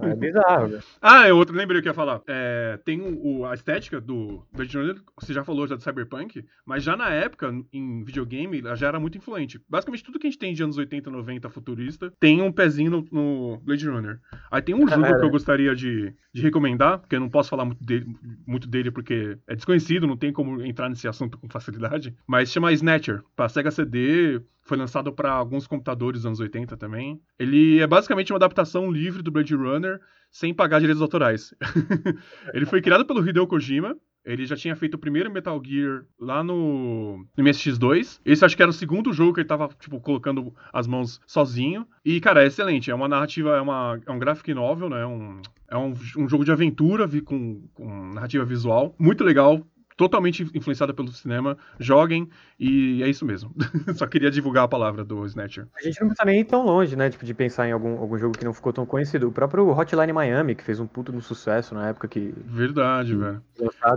[0.00, 0.80] É bizarro, né?
[1.00, 2.20] Ah, é outro, lembrei o que eu ia falar.
[2.28, 6.82] É, tem o, a estética do Blade Runner, você já falou já do Cyberpunk, mas
[6.84, 9.60] já na época, em videogame, ela já era muito influente.
[9.68, 13.06] Basicamente, tudo que a gente tem de anos 80, 90 futurista tem um pezinho no,
[13.10, 14.20] no Blade Runner.
[14.50, 17.64] Aí tem um jogo que eu gostaria de, de recomendar, porque eu não posso falar
[17.64, 18.06] muito dele,
[18.46, 22.72] muito dele porque é desconhecido, não tem como entrar nesse assunto com facilidade, mas chama
[22.72, 27.20] Snatcher, pra Sega CD, foi lançado para alguns computadores anos 80 também.
[27.38, 31.52] Ele é basicamente uma adaptação livre do Blade Runner, sem pagar direitos autorais.
[32.54, 33.96] ele foi criado pelo Hideo Kojima.
[34.24, 38.20] Ele já tinha feito o primeiro Metal Gear lá no, no MSX2.
[38.24, 41.84] Esse acho que era o segundo jogo que ele tava, tipo, colocando as mãos sozinho.
[42.04, 42.88] E, cara, é excelente.
[42.88, 45.04] É uma narrativa, é, uma, é um graphic novel, né?
[45.04, 48.94] Um, é um, um jogo de aventura vi- com, com narrativa visual.
[48.96, 49.66] Muito legal.
[49.96, 51.56] Totalmente influenciada pelo cinema.
[51.78, 52.28] Joguem.
[52.58, 53.54] E é isso mesmo.
[53.96, 55.66] Só queria divulgar a palavra do Snatcher.
[55.76, 57.10] A gente não precisa nem ir tão longe, né?
[57.10, 59.28] Tipo, de pensar em algum, algum jogo que não ficou tão conhecido.
[59.28, 63.42] O próprio Hotline Miami, que fez um puto no sucesso na época que Verdade, velho.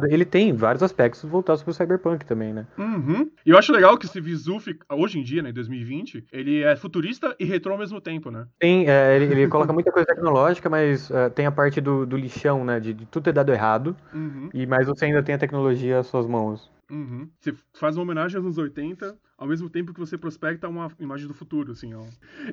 [0.10, 2.66] ele tem vários aspectos voltados pro Cyberpunk também, né?
[2.78, 3.30] Uhum.
[3.46, 6.62] E eu acho legal que esse visu, fica- hoje em dia, né, em 2020, ele
[6.64, 8.48] é futurista e retrô ao mesmo tempo, né?
[8.60, 12.18] Tem, é, ele, ele coloca muita coisa tecnológica, mas é, tem a parte do, do
[12.18, 12.80] lixão, né?
[12.80, 14.50] De, de tudo ter dado errado, Uhum.
[14.54, 16.72] e mas você ainda tem a tecnologia às suas mãos.
[16.90, 17.30] Uhum.
[17.40, 21.28] Você faz uma homenagem aos anos 80, ao mesmo tempo que você prospecta uma imagem
[21.28, 22.04] do futuro, assim, ó.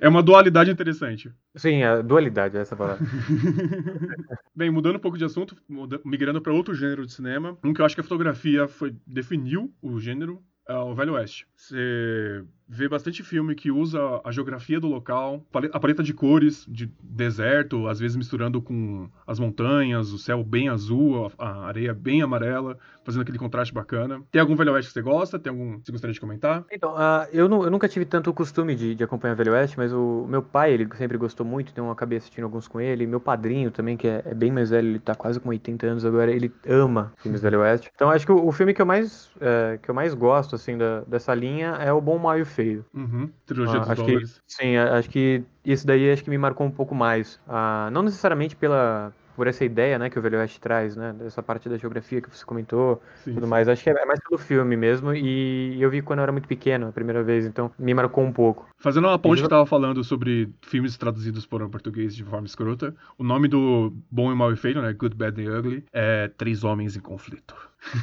[0.01, 1.31] É uma dualidade interessante.
[1.55, 3.05] Sim, a dualidade, essa palavra.
[4.57, 5.57] Bem, mudando um pouco de assunto,
[6.05, 9.73] migrando para outro gênero de cinema, um que eu acho que a fotografia foi definiu
[9.83, 11.47] o gênero é o Velho Oeste.
[11.57, 16.91] Você vê bastante filme que usa a geografia do local, a paleta de cores, de
[17.03, 22.79] deserto, às vezes misturando com as montanhas, o céu bem azul, a areia bem amarela,
[23.05, 24.23] fazendo aquele contraste bacana.
[24.31, 25.39] Tem algum Velho Oeste que você gosta?
[25.39, 26.65] Tem algum que você gostaria de comentar?
[26.71, 29.77] Então, ah, eu, nu- eu nunca tive tanto o costume de, de acompanhar Velho Oeste,
[29.77, 33.07] mas o meu pai, ele sempre gostou muito, então eu acabei assistindo alguns com ele.
[33.07, 36.05] Meu padrinho também, que é, é bem mais velho, ele tá quase com 80 anos
[36.05, 37.91] agora, ele ama filmes Velho Oeste.
[37.95, 40.79] Então acho que o, o filme que eu mais, é, que eu mais gosto, assim,
[40.79, 42.85] da- dessa linha é O Bom, o Mal e o Feio.
[42.95, 43.31] Uhum.
[43.47, 46.71] Trilogia Ah, dos acho que, sim, acho que esse daí acho que me marcou um
[46.71, 47.41] pouco mais.
[47.49, 51.43] Ah, não necessariamente pela por essa ideia, né, que o Velho Oeste traz, né, dessa
[51.43, 53.51] parte da geografia que você comentou, Sim, tudo sim.
[53.51, 53.67] mais.
[53.69, 56.89] Acho que é mais pelo filme mesmo e eu vi quando eu era muito pequeno,
[56.89, 58.69] a primeira vez, então me marcou um pouco.
[58.79, 62.47] Fazendo uma ponte Exa- que tava falando sobre filmes traduzidos para o português de forma
[62.47, 66.29] escrota, o nome do Bom e Mal e Feio, né, Good, Bad and Ugly, é
[66.29, 67.55] Três Homens em Conflito.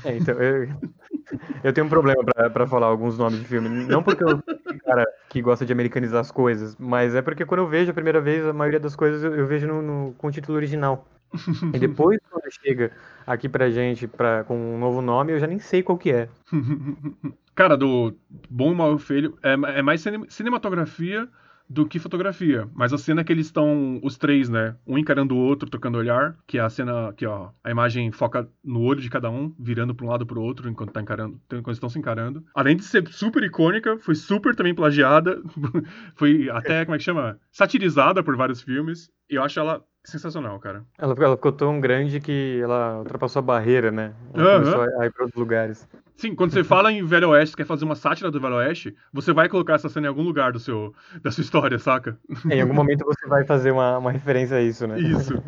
[0.05, 0.67] É, então eu,
[1.63, 4.41] eu tenho um problema pra falar alguns nomes de filme, não porque eu
[4.85, 8.19] cara que gosta de americanizar as coisas, mas é porque quando eu vejo a primeira
[8.21, 11.05] vez, a maioria das coisas eu, eu vejo no, no- com o título original.
[11.73, 12.91] E depois, quando chega
[13.27, 16.27] aqui pra gente pra, com um novo nome, eu já nem sei qual que é.
[17.53, 18.15] Cara, do
[18.49, 21.27] Bom, Mal e Feio é, é mais cine- cinematografia
[21.69, 22.67] do que fotografia.
[22.73, 24.75] Mas a cena que eles estão, os três, né?
[24.87, 28.49] Um encarando o outro, trocando olhar, que é a cena que, ó, a imagem foca
[28.63, 31.75] no olho de cada um, virando pra um lado pro outro enquanto tá encarando, enquanto
[31.75, 32.43] estão se encarando.
[32.55, 35.41] Além de ser super icônica, foi super também plagiada,
[36.15, 37.39] foi até, como é que chama?
[37.51, 39.11] Satirizada por vários filmes.
[39.29, 40.83] E eu acho ela sensacional, cara.
[40.97, 44.15] Ela, ficou- ela ficou tão grande que ela ultrapassou a barreira, né?
[44.33, 44.59] Ela Aham.
[44.63, 45.87] começou a, ir pra outros lugares.
[46.19, 49.31] Sim, quando você fala em Velho Oeste, quer fazer uma sátira do Velho Oeste, você
[49.31, 52.19] vai colocar essa cena em algum lugar do seu, da sua história, saca?
[52.49, 54.99] É, em algum momento você vai fazer uma, uma referência a isso, né?
[54.99, 55.33] Isso.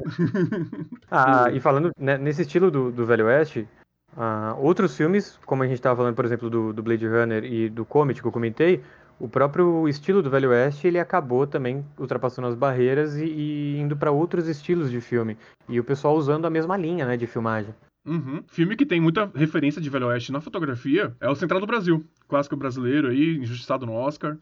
[1.13, 3.67] Ah, e falando né, nesse estilo do, do Velho Oeste,
[4.15, 7.69] ah, outros filmes, como a gente estava falando, por exemplo, do, do Blade Runner e
[7.69, 8.81] do Comet que eu comentei,
[9.19, 13.97] o próprio estilo do Velho Oeste ele acabou também ultrapassando as barreiras e, e indo
[13.97, 15.37] para outros estilos de filme.
[15.67, 17.75] E o pessoal usando a mesma linha né, de filmagem.
[18.05, 18.43] Uhum.
[18.47, 22.03] Filme que tem muita referência de Velho Oeste na fotografia é o Central do Brasil.
[22.27, 24.37] Clássico brasileiro aí, injustiçado no Oscar.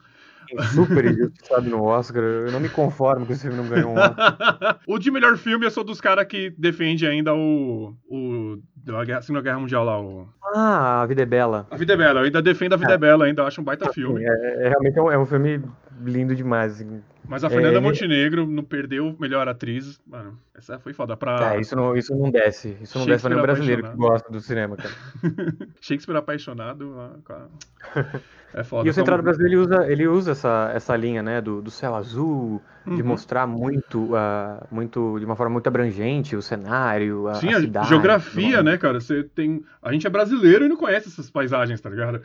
[0.74, 2.22] Super injustiçado no Oscar.
[2.22, 4.80] Eu não me conformo que esse filme não ganhou um Oscar.
[4.88, 7.94] o de melhor filme eu sou dos caras que defende ainda o.
[8.10, 10.26] o da Guerra- Segunda Guerra Mundial lá, o.
[10.54, 11.66] Ah, A Vida é Bela.
[11.70, 13.84] A Vida é Bela, eu ainda defendo a Vida é, Bela, ainda acho um baita
[13.86, 14.24] Sim, filme.
[14.24, 15.62] é, é realmente é um, é um filme
[16.02, 16.72] lindo demais.
[16.72, 17.00] assim.
[17.30, 20.00] Mas a Fernanda É, Montenegro não perdeu melhor atriz.
[20.04, 21.16] Mano, essa foi foda.
[21.16, 22.76] Pra Ah, isso não, isso não desce.
[22.82, 24.10] Isso não desce pra nenhum brasileiro que apaixonado.
[24.10, 24.92] gosta do cinema, cara.
[25.80, 27.22] Shakespeare apaixonado.
[27.24, 27.48] cara.
[28.52, 28.86] É foda.
[28.86, 31.70] E o Central do Brasil ele usa, ele usa essa, essa linha, né, do, do
[31.70, 33.08] céu azul, de Uhum.
[33.08, 37.88] mostrar muito, ah, muito, de uma forma muito abrangente o cenário, a, Sim, a cidade.
[37.88, 39.00] geografia, né, cara?
[39.00, 39.62] Você tem.
[39.82, 42.22] A gente é brasileiro e não conhece essas paisagens, tá ligado?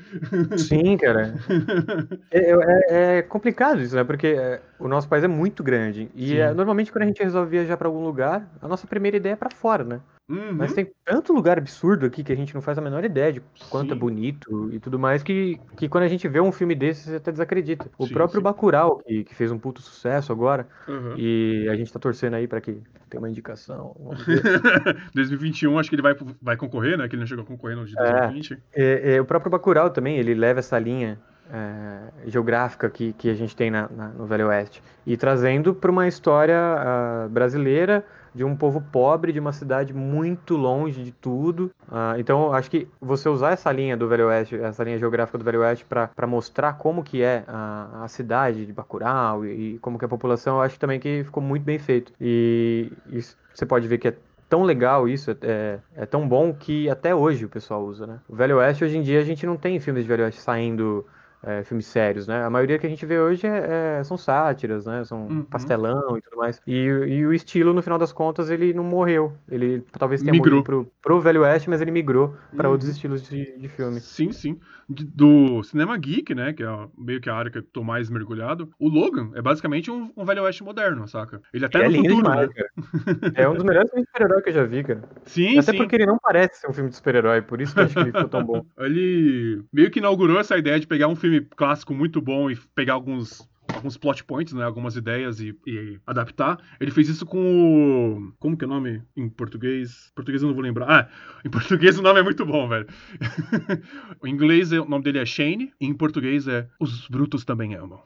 [0.58, 1.34] Sim, cara.
[2.32, 6.10] É, é- é complicado isso, né, porque é, o nosso país é muito grande.
[6.16, 9.34] E é, normalmente quando a gente resolve viajar pra algum lugar, a nossa primeira ideia
[9.34, 10.00] é pra fora, né?
[10.28, 10.54] Uhum.
[10.54, 13.42] Mas tem tanto lugar absurdo aqui que a gente não faz a menor ideia de
[13.70, 14.00] quanto é Sim.
[14.00, 17.32] bonito e tudo mais, que, que quando a gente vê um filme desse, você até
[17.32, 17.92] desacredita.
[17.98, 18.44] O Sim, próprio sim.
[18.44, 21.14] Bacurau, que, que fez um puto sucesso agora, Uhum.
[21.16, 23.96] e a gente tá torcendo aí pra que tenha uma indicação.
[24.00, 24.42] vamos ver.
[25.14, 27.08] 2021, acho que ele vai, vai concorrer, né?
[27.08, 28.12] Que ele não chegou a concorrer no de É.
[28.22, 28.58] 2020.
[28.74, 31.20] É, é, o próprio Bacurau também, ele leva essa linha
[31.52, 35.92] é, geográfica que, que a gente tem na, na- no Velho Oeste e trazendo para
[35.92, 38.04] uma história ah, brasileira
[38.36, 41.72] de um povo pobre, de uma cidade muito longe de tudo.
[41.90, 45.44] Ah, então, acho que você usar essa linha do Velho Oeste, essa linha geográfica do
[45.46, 49.98] Velho Oeste para mostrar como que é a, a cidade de Bacurau e, e como
[49.98, 52.12] que é a população, eu acho também que ficou muito bem feito.
[52.20, 53.22] E, e
[53.54, 54.18] você pode ver que é
[54.50, 58.20] tão legal isso, é, é tão bom que até hoje o pessoal usa, né?
[58.28, 61.06] O Velho Oeste, hoje em dia, a gente não tem filmes de Velho Oeste saindo
[61.46, 62.44] é, filmes sérios, né?
[62.44, 65.04] A maioria que a gente vê hoje é- é- são sátiras, né?
[65.04, 65.44] São Uhum.
[65.44, 66.62] pastelão e tudo mais.
[66.66, 69.34] E, e o estilo, no final das contas, ele não morreu.
[69.50, 70.64] Ele talvez tenha Migrou.
[70.64, 72.74] morrido pro, pro Velho Oeste, mas ele migrou para Uhum.
[72.74, 74.00] outros estilos de, de filme.
[74.00, 74.60] Sim, sim.
[74.88, 76.54] Do Cinema Geek, né?
[76.54, 76.68] Que é
[76.98, 78.70] meio que a área que eu tô mais mergulhado.
[78.80, 81.42] O Logan é basicamente um, um velho oeste moderno, saca?
[81.54, 82.54] Ele até E é no lindo futuro, demais, né?
[82.56, 83.34] cara.
[83.36, 85.04] É um dos melhores filmes de super-herói que eu já vi, cara.
[85.26, 85.78] Sim, Até sim.
[85.78, 88.00] porque ele não parece ser um filme de super-herói, por isso que eu acho que
[88.00, 88.66] ele ficou tão bom.
[88.78, 92.94] Ele meio que inaugurou essa ideia de pegar um filme clássico muito bom e pegar
[92.94, 96.58] alguns alguns plot points, né, algumas ideias e, e adaptar.
[96.80, 100.12] Ele fez isso com o como que é o nome em português?
[100.16, 100.90] Português eu não vou lembrar.
[100.90, 101.10] Ah,
[101.46, 102.88] em português o nome é muito bom, velho.
[104.24, 107.76] em inglês é- o nome dele é Shane, e em português é Os Brutos Também
[107.76, 108.00] Amam.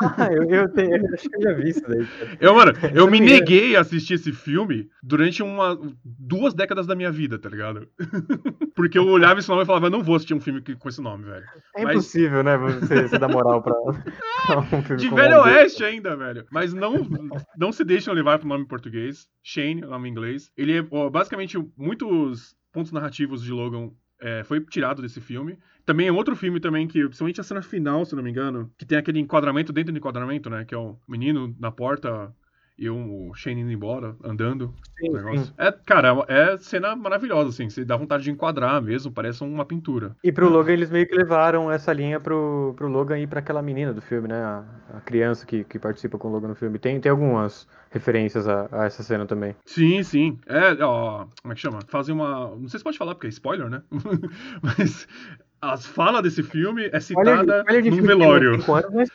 [0.00, 2.06] Ah, eu, eu, tenho- eu acho que eu já vi isso daí.
[2.40, 3.32] Eu, mano, eu me engano.
[3.34, 7.88] neguei a assistir esse filme durante uma, duas décadas da minha vida, tá ligado?
[8.74, 11.24] Porque eu olhava esse nome e falava, não vou assistir um filme com esse nome,
[11.24, 11.44] velho.
[11.76, 12.56] É Mas- impossível, né?
[12.56, 15.42] Você, você dar moral pra um filme De Velho.
[15.42, 16.46] Oeste ainda, velho.
[16.50, 16.94] Mas não,
[17.56, 19.28] não se deixam levar pro nome em português.
[19.42, 20.50] Shane, o nome em inglês.
[20.56, 23.90] Ele é, ó, basicamente, muitos pontos narrativos de Logan
[24.20, 25.58] é, foi tirado desse filme.
[25.84, 28.86] Também é outro filme também que, principalmente a cena final, se não me engano, que
[28.86, 30.64] tem aquele enquadramento dentro do enquadramento, né?
[30.64, 32.32] Que é o menino na porta
[32.78, 34.74] e o Shane indo embora, andando.
[34.98, 35.52] Sim, sim.
[35.58, 37.68] É, cara, é cena maravilhosa, assim.
[37.68, 40.16] Você dá vontade de enquadrar mesmo, parece uma pintura.
[40.22, 43.62] E pro Logan eles meio que levaram essa linha pro, pro Logan ir pra aquela
[43.62, 44.42] menina do filme, né?
[44.42, 46.78] A, a criança que, que participa com o Logan no filme.
[46.78, 49.54] Tem, tem algumas referências a, a essa cena também.
[49.64, 50.38] Sim, sim.
[50.46, 51.80] É, ó, como é que chama?
[51.88, 52.56] Fazem uma.
[52.56, 53.82] Não sei se pode falar, porque é spoiler, né?
[54.62, 55.06] Mas
[55.62, 58.60] as falas desse filme é citada spoiler de num velório.
[58.60, 59.06] anos não é.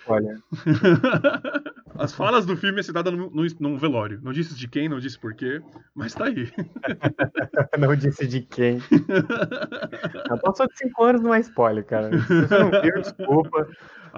[1.99, 4.19] As falas do filme é citada num, num, num velório.
[4.23, 5.61] Não disse de quem, não disse por quê,
[5.93, 6.49] mas tá aí.
[7.77, 8.79] Não disse de quem.
[10.43, 12.09] Passou de 5 anos não é spoiler, cara.
[12.21, 13.67] Se você não viu, desculpa.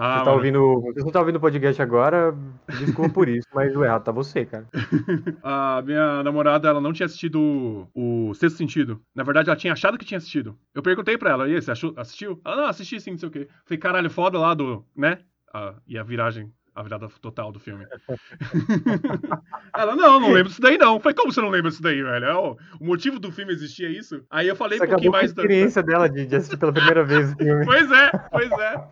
[0.01, 0.81] Ah, você tá ouvindo.
[0.93, 2.33] Você não tá ouvindo o podcast agora,
[2.79, 4.65] desculpa por isso, mas o errado tá você, cara.
[5.43, 9.01] a minha namorada, ela não tinha assistido o, Sexto Sentido.
[9.13, 10.57] Na verdade, ela tinha achado que tinha assistido.
[10.73, 12.39] Eu perguntei pra ela, e aí, você assistiu?
[12.45, 13.49] Ela, não, assisti sim, não sei o quê.
[13.65, 15.19] Falei, caralho, foda lá do, né?
[15.53, 17.85] Ah, e a viragem, a virada total do filme.
[19.75, 20.97] ela, não, não lembro disso daí não.
[21.01, 22.25] Falei, como você não lembra disso daí, velho?
[22.25, 24.23] É, o, motivo do filme existir é isso?
[24.29, 25.41] Aí eu falei Você um pouquinho mais da...
[25.41, 27.65] experiência dela de, de assistir pela primeira vez o filme.
[27.67, 28.87] Pois é, pois é.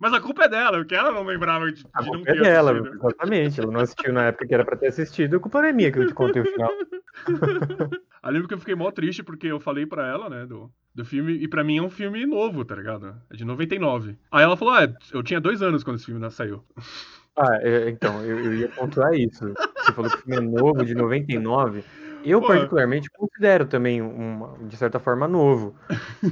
[0.00, 2.72] Mas a culpa é dela, porque ela não lembrava de, A de culpa é dela,
[2.72, 2.96] assistido.
[2.96, 3.60] exatamente.
[3.60, 5.36] Ela não assistiu na época que era pra ter assistido.
[5.36, 6.70] A culpa não é minha que eu te contei o final.
[8.22, 11.04] Eu lembro que eu fiquei mó triste porque eu falei pra ela, né, do, do
[11.06, 13.14] filme, e pra mim é um filme novo, tá ligado?
[13.30, 14.14] É de 99.
[14.30, 16.62] Aí ela falou, ah, eu tinha dois anos quando esse filme saiu.
[17.34, 19.52] Ah, é, então, eu, eu ia pontuar isso.
[19.78, 21.82] Você falou que o filme é novo, de 99.
[22.22, 22.48] Eu, Pô.
[22.48, 25.74] particularmente, considero também, uma, de certa forma, novo.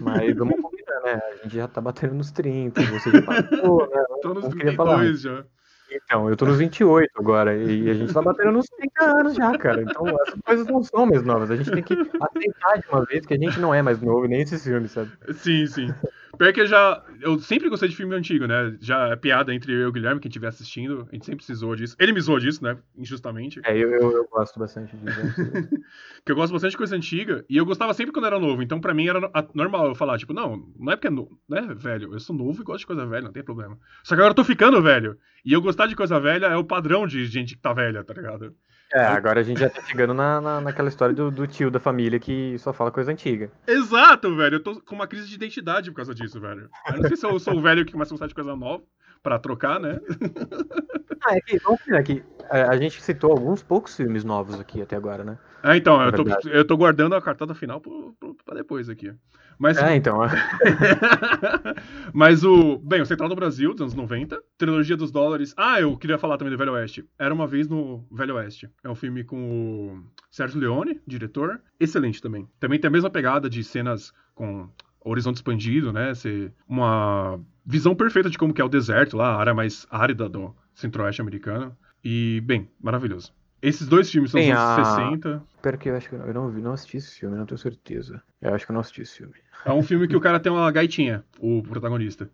[0.02, 0.60] Mas vamos
[1.00, 1.20] né?
[1.32, 4.04] A gente já tá batendo nos 30, você já passou, né?
[4.22, 4.98] Tô nos falar.
[4.98, 5.44] 32 já.
[5.90, 9.56] Então, eu tô nos 28 agora, e a gente tá batendo nos 30 anos já,
[9.56, 9.82] cara.
[9.82, 11.50] Então, essas coisas não são mais novas.
[11.50, 14.26] A gente tem que aceitar de uma vez que a gente não é mais novo,
[14.26, 15.10] nem esses filmes, sabe?
[15.32, 15.94] Sim, sim.
[16.36, 17.02] Pior que eu já.
[17.20, 18.76] Eu sempre gostei de filme antigo, né?
[18.80, 21.08] Já é piada entre eu e o Guilherme, quem estiver assistindo.
[21.10, 21.96] A gente sempre se zoa disso.
[21.98, 22.76] Ele me zoa disso, né?
[22.96, 23.60] Injustamente.
[23.64, 25.18] É, eu, eu, eu gosto bastante disso.
[26.24, 27.44] que eu gosto bastante de coisa antiga.
[27.48, 28.62] E eu gostava sempre quando era novo.
[28.62, 31.62] Então, pra mim, era normal eu falar, tipo, não, não é porque é novo, né,
[31.74, 32.12] velho?
[32.12, 33.78] Eu sou novo e gosto de coisa velha, não tem problema.
[34.02, 35.16] Só que agora eu tô ficando velho.
[35.44, 38.12] E eu gostar de coisa velha é o padrão de gente que tá velha, tá
[38.12, 38.54] ligado?
[38.92, 41.78] É, agora a gente já tá chegando na, na, naquela história do, do tio da
[41.78, 43.50] família que só fala coisa antiga.
[43.66, 44.56] Exato, velho.
[44.56, 46.70] Eu tô com uma crise de identidade por causa disso, velho.
[46.88, 48.82] Eu não sei se eu sou o velho que começa a gostar de coisa nova
[49.22, 50.00] pra trocar, né?
[51.20, 54.80] Ah, é que, vamos combinar que é, a gente citou alguns poucos filmes novos aqui
[54.80, 55.36] até agora, né?
[55.64, 56.48] Ah, então, É eu tô, verdade.
[56.50, 59.12] eu tô guardando a cartada final pra depois aqui.
[59.58, 60.16] Mas, É, então.
[62.14, 62.78] mas o.
[62.78, 64.40] Bem, o Central do Brasil, dos anos 90.
[64.56, 65.54] Trilogia dos Dólares.
[65.56, 67.04] Ah, eu queria falar também do Velho Oeste.
[67.18, 68.70] Era uma vez no Velho Oeste.
[68.84, 71.60] É um filme com o Sérgio Leone, diretor.
[71.80, 72.48] Excelente também.
[72.60, 74.68] Também tem a mesma pegada de cenas com
[75.10, 76.14] horizonte expandido, né?
[76.14, 80.28] Ser uma visão perfeita de como que é o deserto lá, a área mais árida
[80.28, 81.76] do centro-oeste americano.
[82.04, 83.32] E, bem, maravilhoso.
[83.60, 85.42] Esses dois filmes são dos Tem anos a- 60.
[85.60, 87.44] Pera que eu acho que eu não, eu não vi, não assisti esse filme, não
[87.44, 88.22] tenho certeza.
[88.40, 89.34] Eu acho que eu não assisti esse filme.
[89.64, 92.30] É um filme que o cara tem uma gaitinha, o protagonista.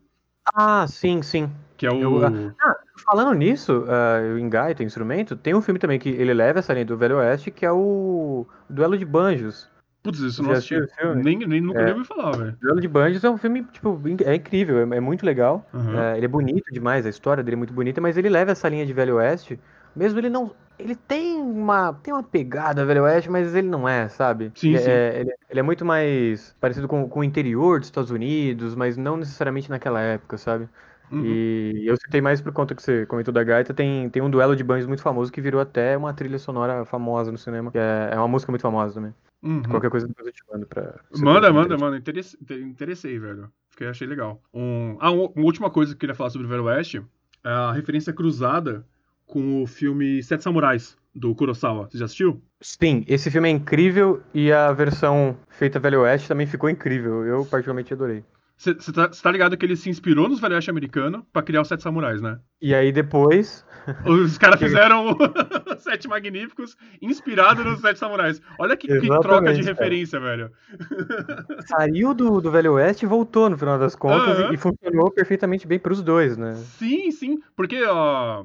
[0.54, 1.50] Ah, sim, sim.
[1.78, 2.22] Que é o.
[2.22, 2.54] Eu-
[3.04, 6.84] Falando nisso, ah, eu engaito, instrumento, tem um filme também que ele leva essa linha
[6.84, 9.68] do Velho Oeste, que é o Duelo de Banjos.
[10.04, 10.76] Putz, isso não assisti.
[11.16, 11.92] Nem, nem nunca É.
[11.92, 12.56] ouvi falar, velho.
[12.60, 15.66] Duelo de Banjos é um filme, tipo, é incrível, é, é muito legal.
[15.72, 16.02] Aham.
[16.12, 18.68] É, ele é bonito demais, a história dele é muito bonita, mas ele leva essa
[18.68, 19.58] linha de Velho Oeste,
[19.96, 20.54] mesmo ele não.
[20.78, 24.52] Ele tem uma, tem uma pegada Velho Oeste, mas ele não é, sabe?
[24.54, 24.90] Sim, ele, sim.
[24.90, 28.98] É, ele, ele é muito mais parecido com, com o interior dos Estados Unidos, mas
[28.98, 30.68] não necessariamente naquela época, sabe?
[31.10, 31.24] Uhum.
[31.24, 34.56] E eu citei mais por conta que você comentou da gaita, tem, tem um duelo
[34.56, 38.16] de banjos muito famoso que virou até uma trilha sonora famosa no cinema, é, é
[38.16, 39.14] uma música muito famosa também.
[39.44, 39.62] Uhum.
[39.62, 41.00] Qualquer coisa depois eu te mando pra...
[41.18, 41.80] Manda, manda, interessante.
[41.80, 41.96] manda.
[41.98, 43.50] Interesse- inter- Interessei, velho.
[43.68, 44.42] Fiquei, achei legal.
[44.52, 44.96] Um...
[45.00, 47.02] Ah, um- uma última coisa que eu queria falar sobre o Velho Oeste
[47.44, 48.86] é a referência cruzada
[49.26, 51.88] com o filme Sete Samurais, do Kurosawa.
[51.90, 52.42] Você já assistiu?
[52.60, 57.24] Sim, esse filme é incrível e a versão feita Velho Oeste também ficou incrível.
[57.26, 58.24] Eu particularmente adorei.
[58.56, 61.68] Você tá, tá ligado que ele se inspirou nos Velho Oeste americano pra criar os
[61.68, 62.38] Sete Samurais, né?
[62.62, 63.64] E aí depois,
[64.06, 65.16] Os caras fizeram o
[65.78, 68.40] Sete Magníficos inspirado nos Sete Samurais.
[68.58, 69.72] Olha que, que troca de cara.
[69.72, 70.50] referência, velho.
[71.66, 75.66] saiu do, do Velho Oeste e voltou no final das contas e, e funcionou perfeitamente
[75.66, 76.54] bem pros dois, né?
[76.78, 77.40] Sim, sim.
[77.56, 78.44] Porque, ó.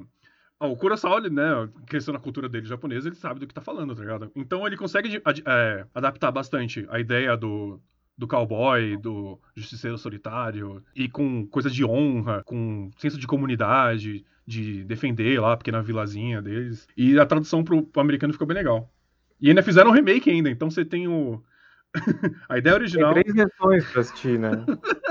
[0.60, 3.62] ó, o Kurosawa, ele, né, cresceu na cultura dele japonesa, ele sabe do que tá
[3.62, 4.32] falando, tá ligado?
[4.36, 7.80] Então ele consegue é, adaptar bastante a ideia do,
[8.20, 14.84] do cowboy, do justiceiro solitário, e com coisa de honra, com senso de comunidade, de
[14.84, 16.86] defender lá a pequena vilazinha deles.
[16.97, 18.91] E a tradução pro, pro americano ficou bem legal.
[19.39, 21.41] E ainda fizeram um remake ainda, então você tem o.
[22.49, 23.13] a ideia Tem original.
[23.13, 24.51] três versões pra assistir, né?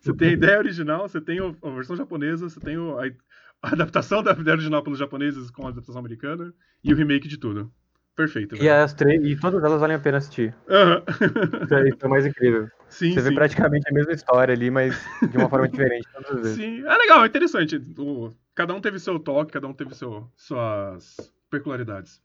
[0.00, 3.08] Você tem a ideia original, você tem o- a versão japonesa, você tem o- a
[3.62, 7.72] adaptação da ideia original pelos japoneses com a adaptação americana e o remake de tudo.
[8.14, 8.56] Perfeito.
[8.56, 10.54] E as três, e todas elas valem a pena assistir.
[10.68, 11.02] Aham.
[11.64, 12.68] Isso é, isso é mais incrível.
[12.90, 13.34] sim, Você vê sim.
[13.34, 14.94] praticamente a mesma história ali, mas
[15.30, 16.56] de uma forma diferente todas as vezes.
[16.58, 17.76] Sim, é legal, é interessante.
[17.98, 22.20] O- cada um teve seu toque, cada um teve seu, suas peculiaridades.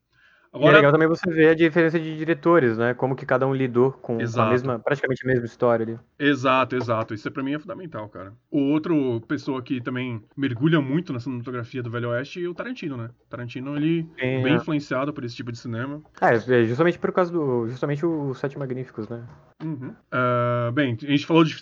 [0.57, 2.93] E é Agora, legal também você ver a diferença de diretores, né?
[2.93, 5.99] Como que cada um lidou com a mesma, praticamente a mesma história ali.
[6.19, 7.13] Exato, exato.
[7.13, 8.33] Isso pra mim é fundamental, cara.
[8.49, 12.97] O outro pessoa que também mergulha muito na cinematografia do Velho Oeste é o Tarantino,
[12.97, 13.09] né?
[13.29, 14.55] Tarantino, ele Tem, bem é.
[14.55, 16.01] influenciado por esse tipo de cinema.
[16.21, 17.67] É, é justamente por causa do.
[17.67, 19.23] Justamente os Sete Magníficos, né?
[19.63, 19.93] Uhum.
[20.11, 21.55] Ah, bem, a gente falou de,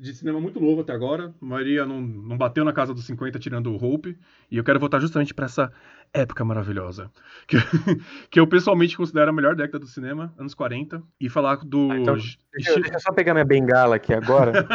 [0.00, 1.34] de cinema muito novo até agora.
[1.40, 4.16] A maioria não, não bateu na casa dos 50 tirando o Hope.
[4.50, 5.70] E eu quero voltar justamente pra essa
[6.12, 7.10] época maravilhosa.
[7.46, 7.56] Que,
[8.30, 11.02] que eu pessoalmente considero a melhor década do cinema, anos 40.
[11.20, 11.90] E falar do.
[11.90, 14.66] Ah, então, Deixa eu, deixa eu só pegar minha bengala aqui agora.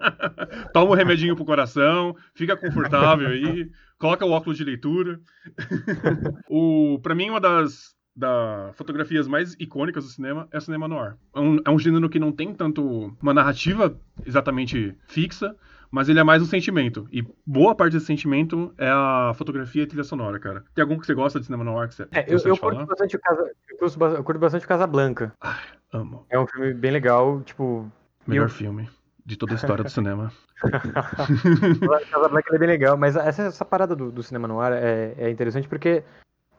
[0.72, 5.20] Toma um remedinho pro coração, fica confortável aí, coloca o óculos de leitura.
[6.48, 11.14] o, pra mim, uma das da fotografias mais icônicas do cinema é o cinema noir.
[11.34, 13.94] É um, é um gênero que não tem tanto uma narrativa
[14.24, 15.54] exatamente fixa,
[15.90, 17.06] mas ele é mais um sentimento.
[17.12, 20.64] E boa parte desse sentimento é a fotografia e trilha sonora, cara.
[20.74, 23.16] Tem algum que você gosta de cinema noir que você É, eu, eu curto bastante
[23.16, 25.32] o Casa, eu curto, eu curto bastante o Casablanca.
[25.92, 26.26] Amo.
[26.30, 27.90] É um filme bem legal, tipo.
[28.26, 28.88] Melhor Eu- filme
[29.24, 30.32] de toda a história do cinema.
[32.10, 35.30] Casablanca é bem legal, mas essa, essa parada do, do cinema no ar é, é
[35.30, 36.02] interessante porque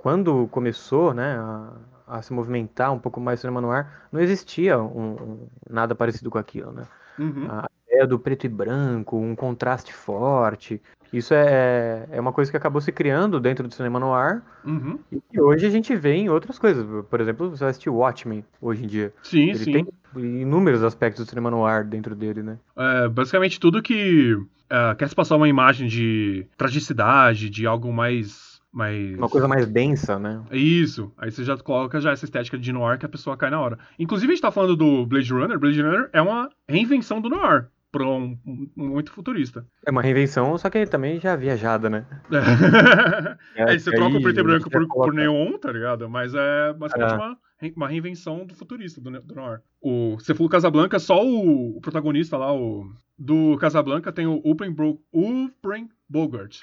[0.07, 1.73] quando começou, né, a,
[2.07, 5.93] a se movimentar um pouco mais o cinema no ar, não existia um, um- nada
[5.93, 6.83] parecido com aquilo, né?
[7.19, 7.45] Uhum.
[7.49, 10.81] A ideia do preto e branco, um contraste forte,
[11.11, 14.97] isso é, é uma coisa que acabou se criando dentro do cinema no ar Uhum.
[15.11, 16.85] e que hoje a gente vê em outras coisas.
[17.09, 19.13] Por exemplo, você assistir Watchmen hoje em dia.
[19.23, 19.71] Sim, Ele sim.
[19.73, 22.57] tem inúmeros aspectos do cinema no ar dentro dele, né?
[22.77, 24.37] É, basicamente tudo que
[24.69, 28.55] é, quer se passar uma imagem de tragicidade, de algo mais.
[28.77, 29.17] Mais...
[29.17, 30.41] Uma coisa mais densa, né?
[30.51, 31.11] Isso.
[31.17, 33.79] Aí você já coloca já essa estética de noir que a pessoa cai na hora.
[33.97, 35.57] Inclusive, a gente tá falando do Blade Runner.
[35.59, 37.67] Blade Runner é uma reinvenção do noir.
[37.91, 39.65] Pra um, um- muito futurista.
[39.85, 42.05] É uma reinvenção, só que também já viajada, né?
[43.55, 46.07] É, você troca o preto e branco por, por neon, tá ligado?
[46.09, 47.15] Mas é basicamente É.
[47.15, 47.37] uma,
[47.75, 49.61] uma reinvenção do futurista, do, do noir.
[49.81, 54.41] O, você falou Casablanca, só o, o protagonista lá, o, do Casablanca tem o
[54.75, 56.59] Bro, Upen Bogart.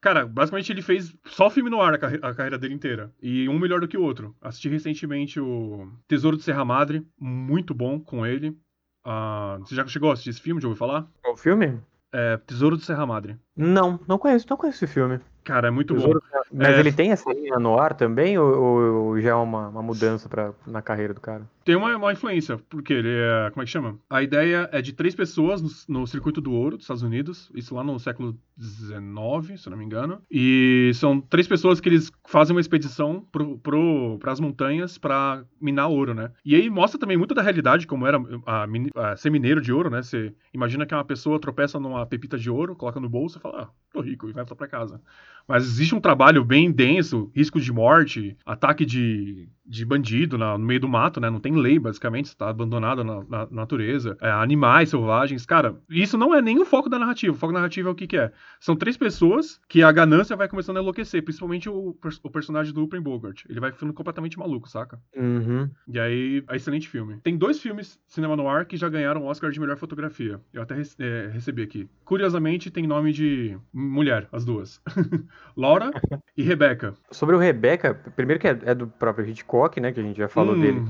[0.00, 3.12] Cara, basicamente ele fez só filme no ar a, carre a, carreira dele inteira.
[3.20, 4.34] E um melhor do que o outro.
[4.40, 8.56] Assisti recentemente o Tesouro de Serra Madre, muito bom com ele.
[9.04, 10.60] Uh, você já chegou a assistir esse filme?
[10.60, 11.06] Já ouviu falar?
[11.22, 11.80] Qual filme?
[12.12, 13.36] É, Tesouro de Serra Madre.
[13.56, 15.20] Não, não conheço, não conheço esse filme.
[15.44, 16.40] Cara, é muito Tesouro, bom.
[16.52, 16.80] Mas é...
[16.80, 20.52] ele tem essa linha no ar também, ou, ou já é uma, uma mudança pra,
[20.66, 21.42] na carreira do cara?
[21.64, 23.50] Tem uma, uma influência, porque ele é.
[23.50, 23.98] Como é que chama?
[24.08, 27.74] A ideia é de três pessoas no, no circuito do ouro dos Estados Unidos, isso
[27.74, 30.22] lá no século XIX, se não me engano.
[30.30, 35.88] E são três pessoas que eles fazem uma expedição pro, pro, pras montanhas para minar
[35.88, 36.30] ouro, né?
[36.44, 39.72] E aí mostra também muito da realidade, como era a, a, a, ser mineiro de
[39.72, 40.02] ouro, né?
[40.02, 43.62] Você imagina que uma pessoa tropeça numa pepita de ouro, coloca no bolso e fala,
[43.62, 45.00] ah, tô rico, e vai pra casa.
[45.46, 50.64] Mas existe um trabalho bem denso, risco de morte, ataque de, de bandido na, no
[50.64, 51.28] meio do mato, né?
[51.28, 54.16] Não tem lei, basicamente, está abandonado na, na, natureza.
[54.20, 55.46] É, animais selvagens.
[55.46, 57.34] Cara, isso não é nem o foco da narrativa.
[57.34, 58.32] O foco da narrativa é o que, que é?
[58.58, 62.84] São três pessoas que a ganância vai começando a enlouquecer, principalmente o, o personagem do
[62.84, 63.44] Open Bogart.
[63.48, 64.98] Ele vai ficando completamente maluco, saca?
[65.16, 65.70] Uhum.
[65.88, 67.18] E aí, é excelente filme.
[67.22, 70.40] Tem dois filmes cinema noir que já ganharam o Oscar de melhor fotografia.
[70.52, 71.88] Eu até é, recebi aqui.
[72.04, 74.80] Curiosamente, tem nome de mulher, as duas.
[75.56, 75.90] Laura
[76.36, 76.94] e Rebecca.
[77.10, 79.92] Sobre o Rebecca, primeiro que é, é do próprio Hitchcock, né?
[79.92, 80.60] Que a gente já falou uhum.
[80.60, 80.80] dele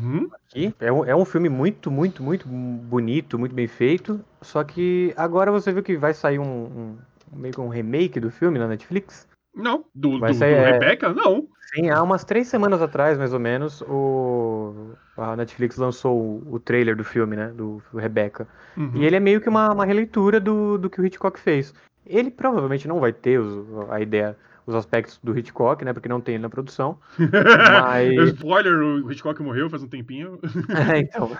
[0.50, 0.74] aqui.
[0.80, 4.20] É um, é um filme muito, muito, muito bonito, muito bem feito.
[4.42, 6.96] Só que agora você viu que vai sair um,
[7.32, 9.28] um meio que um remake do filme na Netflix?
[9.54, 9.84] Não.
[9.94, 11.12] Do, do, sair, do é, Rebecca?
[11.12, 11.48] Não.
[11.74, 16.60] Sim, há umas três semanas atrás, mais ou menos, o, a Netflix lançou o, o
[16.60, 17.48] trailer do filme, né?
[17.48, 18.46] Do, do Rebecca.
[18.76, 18.92] Uhum.
[18.94, 21.72] E ele é meio que uma, uma releitura do, do que o Hitchcock fez.
[22.04, 24.36] Ele provavelmente não vai ter os, a ideia
[24.66, 25.92] os aspectos do Hitchcock, né?
[25.92, 26.98] Porque não tem ele na produção.
[27.82, 28.34] Mas...
[28.34, 30.38] Spoiler, o Hitchcock morreu faz um tempinho.
[30.92, 31.30] é, então,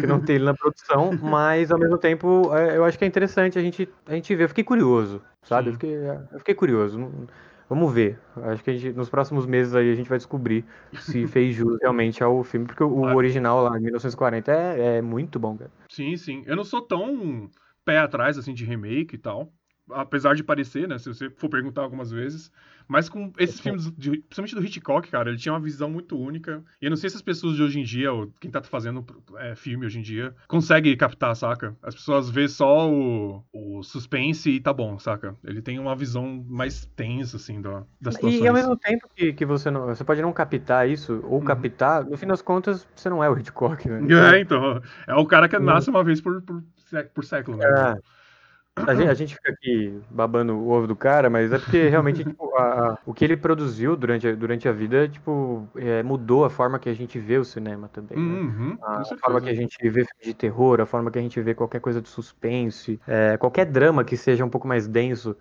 [0.00, 3.06] que não tem ele na produção, mas ao mesmo tempo é, eu acho que é
[3.08, 4.44] interessante a gente, a gente ver.
[4.44, 5.68] Eu fiquei curioso, sabe?
[5.68, 5.94] Eu fiquei,
[6.32, 7.10] eu fiquei curioso.
[7.68, 8.18] Vamos ver.
[8.36, 10.64] Acho que gente, nos próximos meses aí a gente vai descobrir
[10.98, 13.14] se fez jus realmente ao filme, porque o ah.
[13.14, 15.70] original lá, em 1940, é, é muito bom, cara.
[15.88, 16.42] Sim, sim.
[16.46, 17.48] Eu não sou tão
[17.84, 19.52] pé atrás, assim, de remake e tal
[19.92, 20.98] apesar de parecer, né?
[20.98, 22.50] Se você for perguntar algumas vezes.
[22.90, 26.60] Mas com esses filmes, de, principalmente do Hitchcock, cara, ele tinha uma visão muito única.
[26.82, 29.06] E eu não sei se as pessoas de hoje em dia, ou quem tá fazendo
[29.38, 31.76] é, filme hoje em dia, consegue captar, saca?
[31.84, 35.36] As pessoas vê só o, o suspense e tá bom, saca?
[35.44, 38.42] Ele tem uma visão mais tensa, assim, da, das situações.
[38.42, 39.86] E, ao mesmo tempo que, que você não.
[39.86, 41.44] Você pode não captar isso, ou uhum.
[41.44, 44.00] captar, no fim das contas, você não é o Hitchcock, né?
[44.34, 44.82] É, então.
[45.06, 45.62] É o cara que uhum.
[45.62, 46.60] nasce uma vez por, por,
[47.14, 47.66] por século, né?
[47.66, 48.19] É.
[48.86, 52.24] A gente, a gente, fica aqui babando o ovo do cara, mas é porque realmente
[52.24, 56.44] tipo, a, a, o que ele produziu durante a, durante a vida tipo, é, mudou
[56.44, 58.18] a forma que a gente vê o cinema também.
[58.18, 58.24] Né?
[58.24, 61.54] Uhum, a, forma que a gente vê de terror, a forma que a gente vê
[61.54, 65.36] qualquer coisa de suspense, é, qualquer drama que seja um pouco mais denso,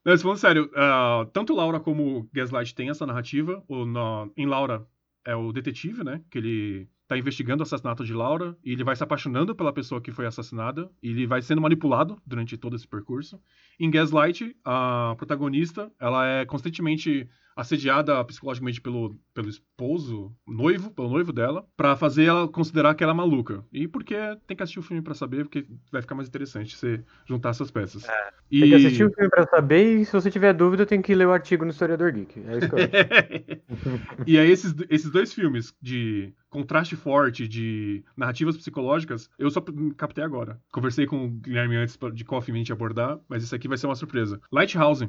[0.03, 3.63] Mas falando sério, uh, tanto Laura como Gaslight tem essa narrativa.
[3.69, 4.87] O, no, em Laura
[5.27, 6.23] é o detetive, né?
[6.31, 10.01] Que ele tá investigando o assassinato de Laura e ele vai se apaixonando pela pessoa
[10.01, 13.41] que foi assassinada e ele vai sendo manipulado durante todo esse percurso.
[13.81, 17.27] Em Gaslight, a protagonista, ela é constantemente
[17.59, 23.13] assediada psicologicamente pelo, pelo esposo, noivo, pelo noivo dela, para fazer ela considerar que ela
[23.13, 23.65] é maluca.
[23.73, 24.15] E porque
[24.47, 27.69] tem que assistir o filme para saber, porque vai ficar mais interessante você juntar essas
[27.69, 28.09] peças.
[28.09, 28.61] É, e...
[28.61, 31.27] Tem que assistir o filme pra saber e se você tiver dúvida tem que ler
[31.27, 32.45] o artigo no Historiador Geek.
[32.47, 32.79] É isso que eu
[34.25, 39.61] E aí esses, esses dois filmes de contraste forte, de narrativas psicológicas, eu só
[39.97, 40.61] captei agora.
[40.71, 43.77] Conversei com o Guilherme antes de qual filme a gente abordar, mas isso aqui vai
[43.77, 44.41] ser uma surpresa.
[44.53, 45.09] Lighthouse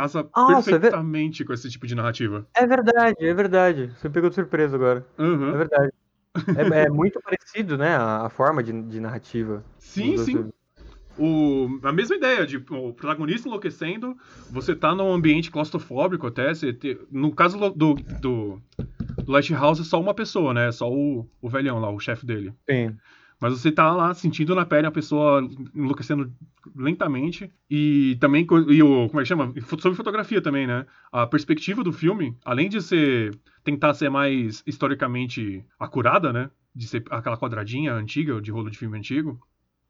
[0.00, 2.46] casa é ver- perfeitamente com esse tipo de narrativa.
[2.54, 3.88] É verdade, é verdade.
[3.96, 5.06] Você me pegou de surpresa agora.
[5.18, 5.52] É Uhum.
[5.52, 5.92] verdade.
[6.74, 7.96] É, é muito parecido, né?
[7.96, 9.64] A, a forma de, de narrativa.
[9.78, 10.50] Sim, sim.
[11.18, 14.16] O, a mesma ideia de o protagonista enlouquecendo,
[14.50, 16.54] você tá num ambiente claustrofóbico até.
[16.54, 18.62] Você ter- no caso do, do, do
[19.26, 20.70] Lighthouse é só uma pessoa, né?
[20.72, 22.52] Só o, o velhão lá, o chefe dele.
[22.68, 22.96] Sim.
[23.40, 26.32] Mas você tá lá sentindo na pele a pessoa enlouquecendo
[26.74, 27.52] lentamente.
[27.70, 29.52] E também, e o, como é que chama?
[29.78, 30.86] Sobre fotografia também, né?
[31.12, 36.50] A perspectiva do filme, além de ser tentar ser mais historicamente acurada, né?
[36.74, 39.38] De ser aquela quadradinha antiga, de rolo de filme antigo.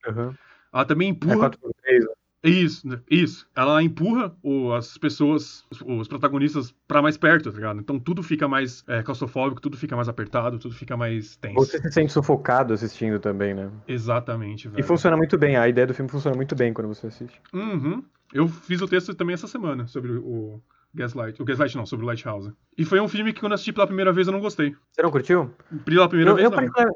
[0.06, 0.34] Uhum.
[0.72, 1.50] Ela também É empurra.
[1.50, 2.14] 4x3, né?
[2.48, 3.00] Isso, né?
[3.10, 3.46] isso.
[3.54, 7.80] Ela empurra o- as pessoas, os, os protagonistas, pra mais perto, tá ligado?
[7.80, 11.54] Então tudo fica mais é, claustrofóbico, tudo fica mais apertado, tudo fica mais tenso.
[11.56, 13.70] Você se sente sufocado assistindo também, né?
[13.88, 14.80] Exatamente, velho.
[14.80, 17.40] E funciona muito bem, a ideia do filme funciona muito bem quando você assiste.
[17.52, 18.02] Uhum.
[18.32, 20.60] Eu fiz o texto também essa semana sobre o
[20.94, 21.40] Gaslight.
[21.40, 22.52] O Gaslight não, sobre o Lighthouse.
[22.76, 24.74] E foi um filme que quando eu assisti pela primeira vez eu não gostei.
[24.92, 25.50] Você não curtiu?
[25.84, 26.92] Pela primeira Eu, vez eu, não.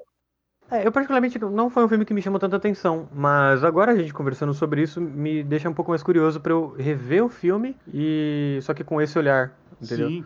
[0.71, 3.97] É, eu particularmente não foi um filme que me chamou tanta atenção, mas agora a
[3.97, 7.77] gente conversando sobre isso me deixa um pouco mais curioso pra eu rever o filme
[7.93, 10.09] e só que com esse olhar, entendeu?
[10.09, 10.25] Sim.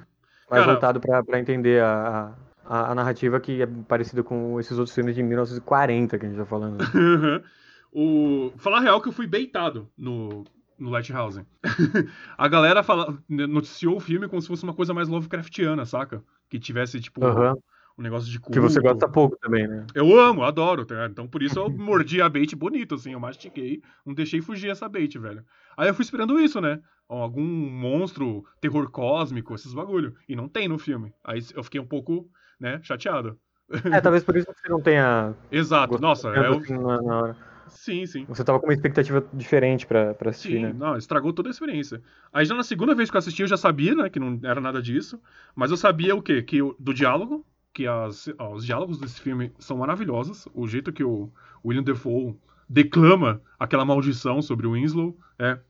[0.50, 2.34] mais Cara- voltado pra pra entender a,
[2.64, 6.38] a, a narrativa que é parecida com esses outros filmes de 1940 que a gente
[6.38, 6.78] tá falando.
[7.92, 8.52] o...
[8.56, 10.44] Falar real que eu fui beitado no,
[10.78, 11.44] no Lighthouse.
[12.36, 13.16] a galera fala...
[13.28, 16.22] noticiou o filme como se fosse uma coisa mais Lovecraftiana, saca?
[16.48, 17.54] Que tivesse, tipo, Aham.
[17.96, 18.52] Um negócio de culto.
[18.52, 19.86] Que você gosta pouco também, né?
[19.94, 21.06] Eu amo, adoro, tá?
[21.06, 24.88] Então por isso eu mordi a bait bonito, assim, eu mastiquei, não deixei fugir essa
[24.88, 25.44] bait, velho.
[25.76, 26.80] Aí eu fui esperando isso, né?
[27.08, 30.14] Algum monstro, terror cósmico, esses bagulho.
[30.28, 31.12] E não tem no filme.
[31.22, 32.28] Aí eu fiquei um pouco,
[32.58, 33.38] né, chateado.
[33.92, 36.60] É, talvez por isso que você não tenha Exato, nossa, é tanto o...
[36.62, 37.36] assim na, na hora.
[37.68, 38.24] Sim, sim.
[38.28, 40.72] Você tava com uma expectativa diferente pra, pra assistir, Sim, né?
[40.72, 42.02] não, estragou toda a experiência.
[42.32, 44.60] Aí já na segunda vez que eu assisti, eu já sabia, né, que não era
[44.60, 45.20] nada disso.
[45.54, 46.42] Mas eu sabia o quê?
[46.42, 47.44] Que o- do diálogo,
[47.74, 50.48] que as, os diálogos desse filme são maravilhosos.
[50.54, 51.30] O jeito que o
[51.64, 55.64] William Defoe declama aquela maldição sobre o Winslow é ator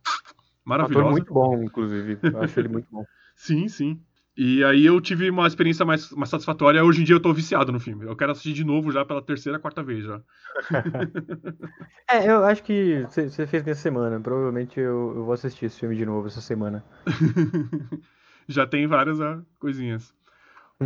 [0.65, 1.11] maravilhoso.
[1.11, 2.19] muito bom, inclusive.
[2.23, 3.05] Eu acho ele muito bom.
[3.35, 4.01] Sim, sim.
[4.37, 6.85] E aí eu tive uma experiência mais, mais satisfatória.
[6.85, 8.05] Hoje em dia eu tô viciado no filme.
[8.05, 10.21] Eu quero assistir de novo já pela terceira, quarta vez já.
[12.09, 14.21] É, eu acho que você você fez nessa semana.
[14.21, 16.85] Provavelmente eu, eu vou assistir esse filme de novo essa semana.
[18.47, 20.15] já tem várias ah, coisinhas.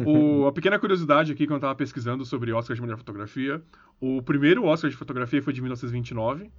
[0.07, 3.62] O- a pequena curiosidade aqui, quando eu tava pesquisando sobre Oscar de melhor fotografia,
[4.01, 6.51] o primeiro Oscar de fotografia foi de 1929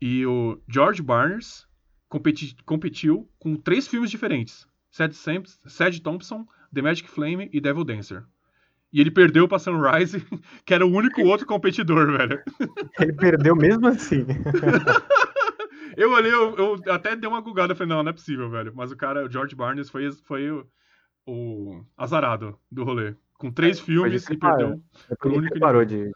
[0.00, 1.66] e o George Barnes
[2.08, 7.84] competi- competiu com três filmes diferentes: Sad, Sam- Sad Thompson, The Magic Flame e Devil
[7.84, 8.24] Dancer.
[8.92, 10.22] E ele perdeu pra Sunrise,
[10.66, 12.42] que era o único outro competidor, velho.
[13.00, 14.26] Ele perdeu mesmo assim.
[15.96, 18.72] Eu olhei, eu, eu até dei uma gugada, falei, não, não é possível, velho.
[18.74, 20.64] Mas o cara, o George Barnes, foi, foi
[21.26, 23.14] o, o azarado do rolê.
[23.34, 24.68] Com três filmes disso que e perdeu.
[24.68, 24.78] para.
[25.08, 26.10] Depois Por ele único parou de.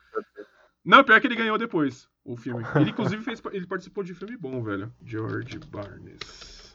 [0.85, 2.65] Não, pior que ele ganhou depois o filme.
[2.77, 4.93] Ele, inclusive, fez, ele participou de filme bom, velho.
[5.05, 6.75] George Barnes.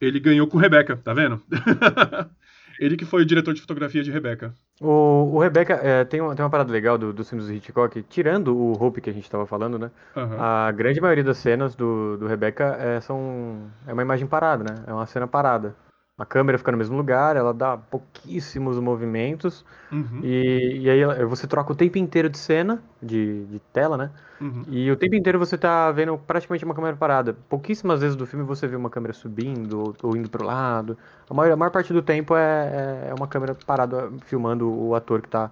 [0.00, 1.42] Ele ganhou com Rebecca, tá vendo?
[2.78, 4.54] ele que foi o diretor de fotografia de Rebecca.
[4.80, 8.02] O, o Rebecca, é, tem, uma, tem uma parada legal do, dos filmes do Hitchcock,
[8.02, 9.90] tirando o Hope que a gente tava falando, né?
[10.16, 10.36] Aham.
[10.38, 14.84] A grande maioria das cenas do, do Rebecca é, são, é uma imagem parada, né?
[14.86, 15.74] É uma cena parada.
[16.18, 21.46] A câmera fica no mesmo lugar, ela dá pouquíssimos movimentos, Uhum, e, e aí você
[21.46, 24.10] troca o tempo inteiro de cena, de, de tela, né?
[24.40, 24.66] uhum.
[24.66, 27.34] E o tempo inteiro você tá vendo praticamente uma câmera parada.
[27.50, 30.96] Pouquíssimas vezes do filme você vê uma câmera subindo ou, ou indo pro lado.
[31.28, 34.94] A maior, a maior parte do tempo é, é- é uma câmera parada filmando o
[34.94, 35.50] ator que tá,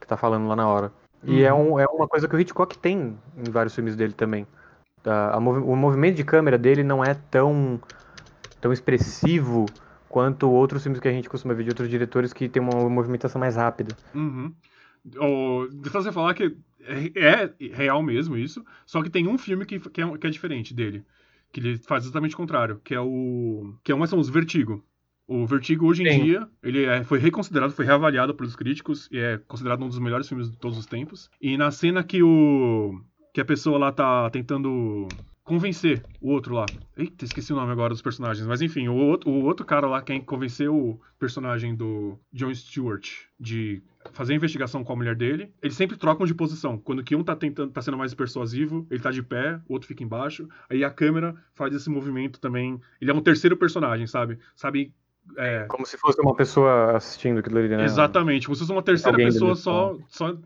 [0.00, 0.92] que tá falando lá na hora.
[1.24, 4.46] E é, um, é uma coisa que o Hitchcock tem em vários filmes dele também.
[5.04, 7.80] A movi- o movimento de câmera dele não é tão,
[8.60, 9.72] tão expressivo
[10.08, 13.40] quanto outros filmes que a gente costuma ver de outros diretores que tem uma movimentação
[13.40, 13.96] mais rápida.
[14.14, 14.52] Uhum.
[15.16, 19.64] O, deixa você falar que é, é real mesmo isso, só que tem um filme
[19.64, 21.04] que, que, é, que é diferente dele.
[21.52, 23.74] Que ele faz exatamente o contrário, que é o.
[23.82, 24.84] Que é um são os Vertigo.
[25.26, 26.24] O Vertigo, hoje em Sim.
[26.24, 30.28] dia, ele é- foi reconsiderado, foi reavaliado pelos críticos e é considerado um dos melhores
[30.28, 31.30] filmes de todos os tempos.
[31.40, 33.00] E na cena que o.
[33.32, 35.06] que a pessoa lá tá tentando
[35.48, 36.66] convencer o outro lá.
[36.96, 38.46] Eita, esqueci o nome agora dos personagens.
[38.46, 43.08] Mas enfim, o outro, o outro cara lá quem convenceu o personagem do John Stewart
[43.40, 43.82] de
[44.12, 46.78] fazer a investigação com a mulher dele, eles sempre trocam de posição.
[46.78, 49.88] Quando que um tá tentando, tá sendo mais persuasivo, ele tá de pé, o outro
[49.88, 50.48] fica embaixo.
[50.68, 52.80] Aí a câmera faz esse movimento também.
[53.00, 54.38] Ele é um terceiro personagem, sabe?
[54.56, 54.92] Sabe?
[55.36, 57.84] É, Como se fosse uma pessoa assistindo aquilo ali, né?
[57.84, 58.46] Exatamente.
[58.46, 60.36] Como se fosse uma terceira Alguém pessoa só, só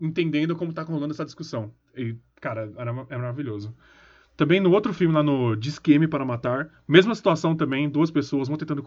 [0.00, 1.72] entendendo como tá rolando essa discussão.
[1.96, 3.74] E, cara, era, ma- é maravilhoso.
[4.36, 8.58] Também no outro filme, lá no Disqueme para Matar, mesma situação também, duas pessoas, uma
[8.58, 8.84] tentando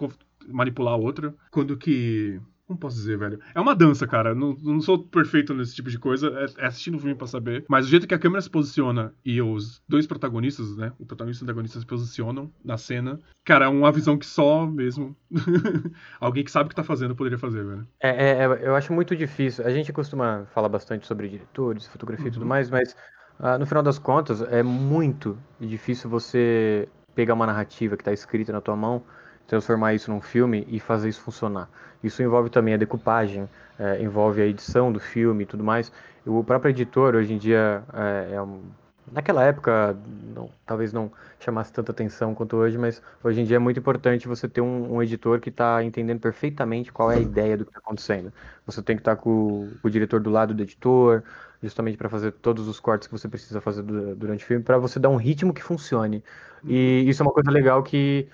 [0.48, 1.34] manipular a outra.
[1.52, 2.40] Quando que
[2.70, 3.40] como posso dizer, velho?
[3.56, 4.36] É uma dança, cara.
[4.36, 6.30] Não, não sou perfeito nesse tipo de coisa.
[6.60, 7.66] É, é assistindo o filme pra saber.
[7.68, 10.94] Mas o jeito que a câmera se posiciona e os dois protagonistas, né?
[11.00, 13.20] O protagonista e o antagonista se posicionam na cena.
[13.44, 15.18] Cara, é uma visão que só mesmo
[16.22, 17.88] alguém que sabe o que tá fazendo poderia fazer, velho.
[18.00, 19.66] É, é, é, eu acho muito difícil.
[19.66, 22.30] A gente costuma falar bastante sobre diretores, fotografia uhum.
[22.30, 22.50] e tudo uhum.
[22.50, 22.96] mais, mas
[23.40, 28.52] uh, no final das contas é muito difícil você pegar uma narrativa que tá escrita
[28.52, 29.04] na tua mão
[29.50, 31.68] transformar isso num filme e fazer isso funcionar.
[32.04, 35.92] Isso envolve também a decupagem, é, envolve a edição do filme e tudo mais.
[36.26, 38.62] O próprio editor, hoje em dia, é, é um,
[39.12, 39.98] naquela época,
[40.36, 44.28] não, talvez não chamasse tanta atenção quanto hoje, mas hoje em dia é muito importante
[44.28, 47.72] você ter um, um editor que está entendendo perfeitamente qual é a ideia do que
[47.72, 48.32] está acontecendo.
[48.66, 51.24] Você tem que estar tá com, com, o diretor do lado do editor,
[51.62, 55.00] justamente para fazer todos os cortes que você precisa fazer durante o filme, para você
[55.00, 56.24] dar um ritmo que funcione.
[56.64, 58.28] E isso é uma coisa legal que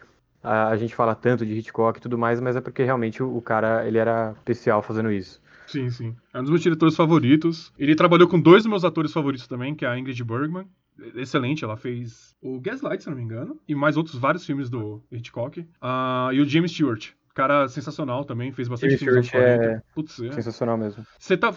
[0.44, 3.38] a, a, gente fala tanto de Hitchcock e tudo mais, mas é porque realmente o,
[3.38, 5.42] o cara ele era especial fazendo isso.
[5.68, 6.16] Sim, sim.
[6.34, 7.72] É um dos meus diretores favoritos.
[7.78, 10.68] Ele trabalhou com dois dos meus atores favoritos também, que é a Ingrid Bergman.
[11.16, 15.04] Excelente, ela fez o Gaslight, se não me engano, e mais outros vários filmes do
[15.12, 15.60] Hitchcock.
[15.60, 19.64] Uh, e o James Stewart, cara sensacional também, fez bastante filmes anos 40.
[19.64, 19.82] É...
[19.94, 20.32] Putz, é.
[20.32, 21.06] Sensacional mesmo.
[21.20, 21.54] Você tá,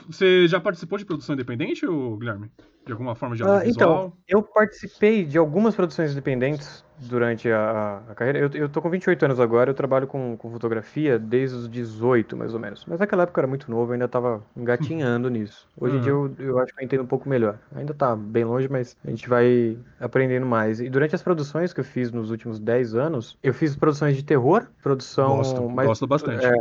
[0.48, 2.50] já participou de produção independente, ou, Guilherme?
[2.84, 3.90] De alguma forma de ah, audiovisual?
[3.90, 8.38] Uh, então, eu participei de algumas produções independentes durante a, a carreira.
[8.38, 12.36] Eu, eu tô com 28 anos agora, eu trabalho com, com fotografia desde os 18,
[12.36, 12.84] mais ou menos.
[12.86, 15.68] Mas naquela época eu era muito novo, eu ainda tava engatinhando nisso.
[15.78, 17.58] Hoje em dia eu, eu acho que eu entendo um pouco melhor.
[17.74, 20.80] Ainda tá bem longe, mas a gente vai aprendendo mais.
[20.80, 24.24] E durante as produções que eu fiz nos últimos 10 anos, eu fiz produções de
[24.24, 25.36] terror, produção...
[25.38, 26.44] Gosto, mais, gosto bastante.
[26.44, 26.52] É,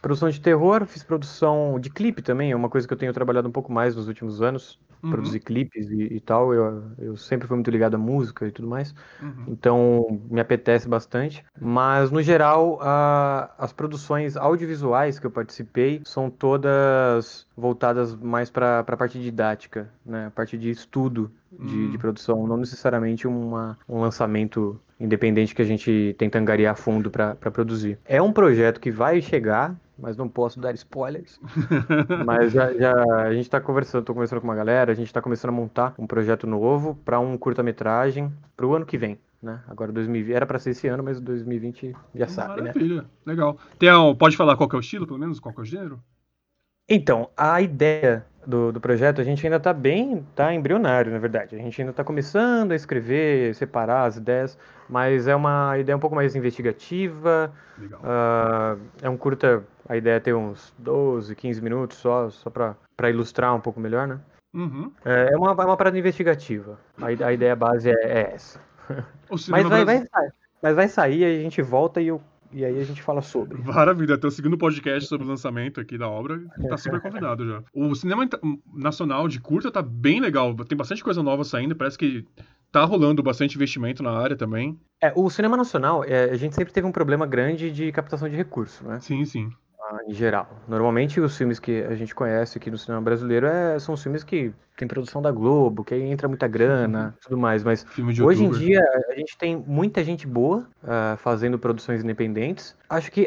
[0.00, 3.48] produção de terror, fiz produção de clipe também, é uma coisa que eu tenho trabalhado
[3.48, 5.10] um pouco mais nos últimos anos uhum.
[5.10, 6.52] produzir clipes e, e, tal.
[6.52, 8.94] Eu, eu sempre fui muito ligado à música e tudo mais.
[9.20, 9.44] Uhum.
[9.48, 11.44] Então me apetece bastante.
[11.60, 18.80] Mas no geral, a, as produções audiovisuais que eu participei são todas voltadas mais para
[18.80, 20.26] a parte didática, né?
[20.26, 21.90] A parte de estudo de, uhum.
[21.90, 22.00] de hum.
[22.00, 27.98] produção, não necessariamente uma, um lançamento independente que a gente tenta angariar fundo para produzir.
[28.04, 31.40] É um projeto que vai chegar, mas não posso dar spoilers.
[32.24, 35.20] mas já, já, a gente está conversando, tô conversando com uma galera, a gente está
[35.20, 39.18] começando a montar um projeto novo para um curta-metragem para o ano que vem.
[39.42, 39.60] Né?
[39.68, 42.72] Agora 2020 era para ser esse ano, mas 2020 já sabe, né?
[42.74, 43.58] Maravilha, legal.
[43.78, 46.02] Tem, pode falar qual é o estilo, pelo menos, qual é o gênero?
[46.88, 51.54] Então, a ideia do, do projeto, a gente ainda está bem, está embrionário, na verdade.
[51.54, 56.00] A gente ainda está começando a escrever, separar as ideias, mas é uma ideia um
[56.00, 57.52] pouco mais investigativa.
[57.78, 63.10] Uh, é um curta, a ideia é ter uns 12, 15 minutos só, só para
[63.10, 64.18] ilustrar um pouco melhor, né?
[64.52, 64.90] Uhum.
[65.04, 66.78] É, é uma, é uma parada investigativa.
[67.00, 68.60] A, a ideia base é, é essa.
[69.48, 70.04] mas vai, vai,
[70.62, 72.20] mas vai sair, a gente volta e eu
[72.52, 73.58] e aí a gente fala sobre.
[73.62, 77.62] Maravilha, até o segundo podcast sobre o lançamento aqui da obra, tá super convidado já.
[77.74, 78.28] O cinema
[78.74, 82.26] nacional de curta tá bem legal, tem bastante coisa nova saindo, parece que
[82.70, 84.78] tá rolando bastante investimento na área também.
[85.02, 88.36] É, o cinema nacional, é, a gente sempre teve um problema grande de captação de
[88.36, 89.00] recursos, né?
[89.00, 89.50] Sim, sim
[90.06, 90.48] em geral.
[90.68, 94.22] Normalmente os filmes que a gente conhece aqui no cinema brasileiro é, são os filmes
[94.22, 97.12] que tem produção da Globo, que entra muita grana, uhum.
[97.22, 97.62] tudo mais.
[97.62, 97.86] Mas
[98.22, 102.74] hoje em dia a gente tem muita gente boa uh, fazendo produções independentes.
[102.88, 103.26] Acho que uh,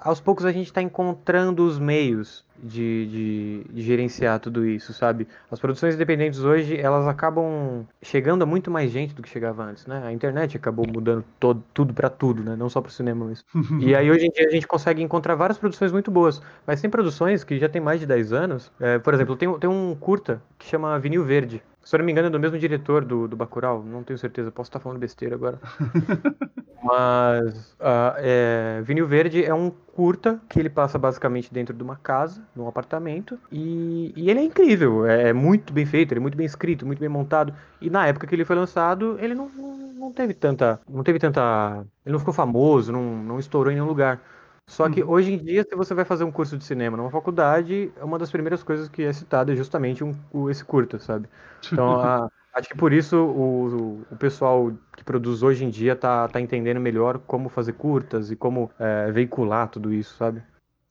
[0.00, 5.26] aos poucos a gente está encontrando os meios de, de, de, gerenciar tudo isso, sabe?
[5.50, 9.84] As produções independentes hoje, elas acabam chegando a muito mais gente do que chegava antes,
[9.86, 10.00] né?
[10.06, 12.54] A internet acabou mudando todo, tudo para tudo, né?
[12.54, 13.44] Não só para o cinema mesmo.
[13.82, 16.88] e aí hoje em dia a gente consegue encontrar várias produções muito boas, mas tem
[16.88, 18.70] produções que já tem mais de 10 anos.
[18.78, 22.12] É, por exemplo, tem, tem um curta que chama Vinil Verde, se eu não me
[22.12, 25.34] engano, é do mesmo diretor do, do Bacurau, não tenho certeza, posso estar falando besteira
[25.34, 25.58] agora.
[26.82, 31.96] Mas uh, é, Vinil Verde é um curta que ele passa basicamente dentro de uma
[31.96, 36.22] casa, num apartamento, e, e ele é incrível, é, é, muito bem feito, ele é
[36.22, 37.54] muito bem escrito, muito bem montado.
[37.80, 40.80] E na época que ele foi lançado, ele não, não, não teve tanta.
[40.88, 41.84] Não teve tanta.
[42.04, 44.20] Ele não ficou famoso, não, não estourou em nenhum lugar.
[44.66, 45.10] Só que uhum.
[45.10, 48.30] hoje em dia, se você vai fazer um curso de cinema numa faculdade, uma das
[48.30, 51.28] primeiras coisas que é citada é justamente um, esse curta, sabe?
[51.70, 56.28] Então, a, acho que por isso o, o pessoal que produz hoje em dia tá,
[56.28, 60.42] tá entendendo melhor como fazer curtas e como é, veicular tudo isso, sabe?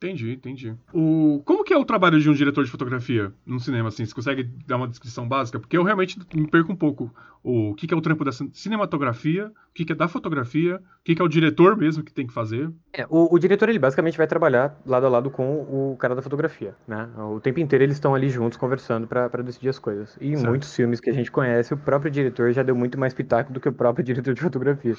[0.02, 0.74] Entendi, entendi.
[0.92, 1.40] O...
[1.44, 4.04] Como que é o trabalho de um diretor de fotografia no cinema, assim?
[4.04, 5.60] Você consegue dar uma descrição básica?
[5.60, 7.12] Porque eu realmente me perco um pouco.
[7.44, 10.80] O que, que é o trampo da cinematografia, o que, que é da fotografia, o
[11.04, 12.70] que, que é o diretor mesmo que tem que fazer.
[12.92, 16.22] É, o, o, diretor, ele basicamente vai trabalhar lado a lado com o cara da
[16.22, 17.08] fotografia, né?
[17.18, 20.16] O tempo inteiro eles estão ali juntos conversando para decidir as coisas.
[20.20, 20.48] E em certo.
[20.48, 23.58] muitos filmes que a gente conhece, o próprio diretor já deu muito mais pitaco do
[23.58, 24.94] que o próprio diretor de fotografia.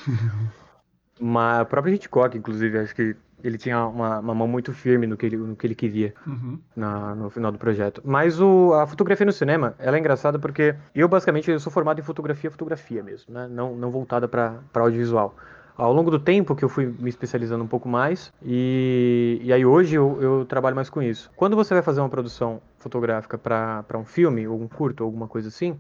[1.19, 5.17] Mas o próprio Hitchcock, inclusive, acho que ele tinha uma, uma, mão muito firme no
[5.17, 6.57] que ele, no que ele queria uhum.
[6.75, 8.01] na, no final do projeto.
[8.05, 11.99] Mas o, a fotografia no cinema, ela é engraçada porque eu, basicamente, eu sou formado
[11.99, 13.47] em fotografia, fotografia mesmo, né?
[13.49, 15.35] Não, não voltada para audiovisual.
[15.75, 19.65] Ao longo do tempo que eu fui me especializando um pouco mais, e, e aí
[19.65, 21.29] hoje eu, eu trabalho mais com isso.
[21.35, 25.27] Quando você vai fazer uma produção fotográfica para um filme, ou um curto, ou alguma
[25.27, 25.77] coisa assim,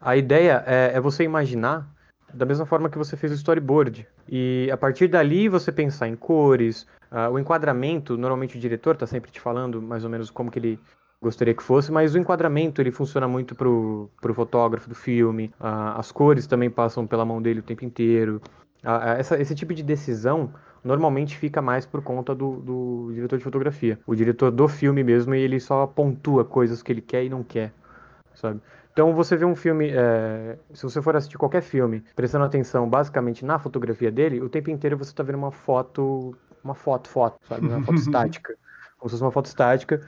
[0.00, 1.88] a ideia é, é você imaginar
[2.34, 4.06] da mesma forma que você fez o storyboard.
[4.28, 9.06] E a partir dali você pensar em cores, uh, o enquadramento, normalmente o diretor está
[9.06, 10.78] sempre te falando mais ou menos como que ele
[11.22, 15.98] gostaria que fosse, mas o enquadramento ele funciona muito pro, pro fotógrafo do filme, uh,
[15.98, 18.42] as cores também passam pela mão dele o tempo inteiro.
[18.82, 20.52] Uh, essa, esse tipo de decisão
[20.84, 23.98] normalmente fica mais por conta do, do diretor de fotografia.
[24.06, 27.72] O diretor do filme mesmo, ele só pontua coisas que ele quer e não quer,
[28.34, 28.60] sabe?
[28.94, 33.44] Então você vê um filme, é, se você for assistir qualquer filme, prestando atenção basicamente
[33.44, 37.66] na fotografia dele, o tempo inteiro você está vendo uma foto, uma foto, foto, sabe,
[37.66, 38.56] uma foto estática,
[38.96, 40.00] como se fosse uma foto estática,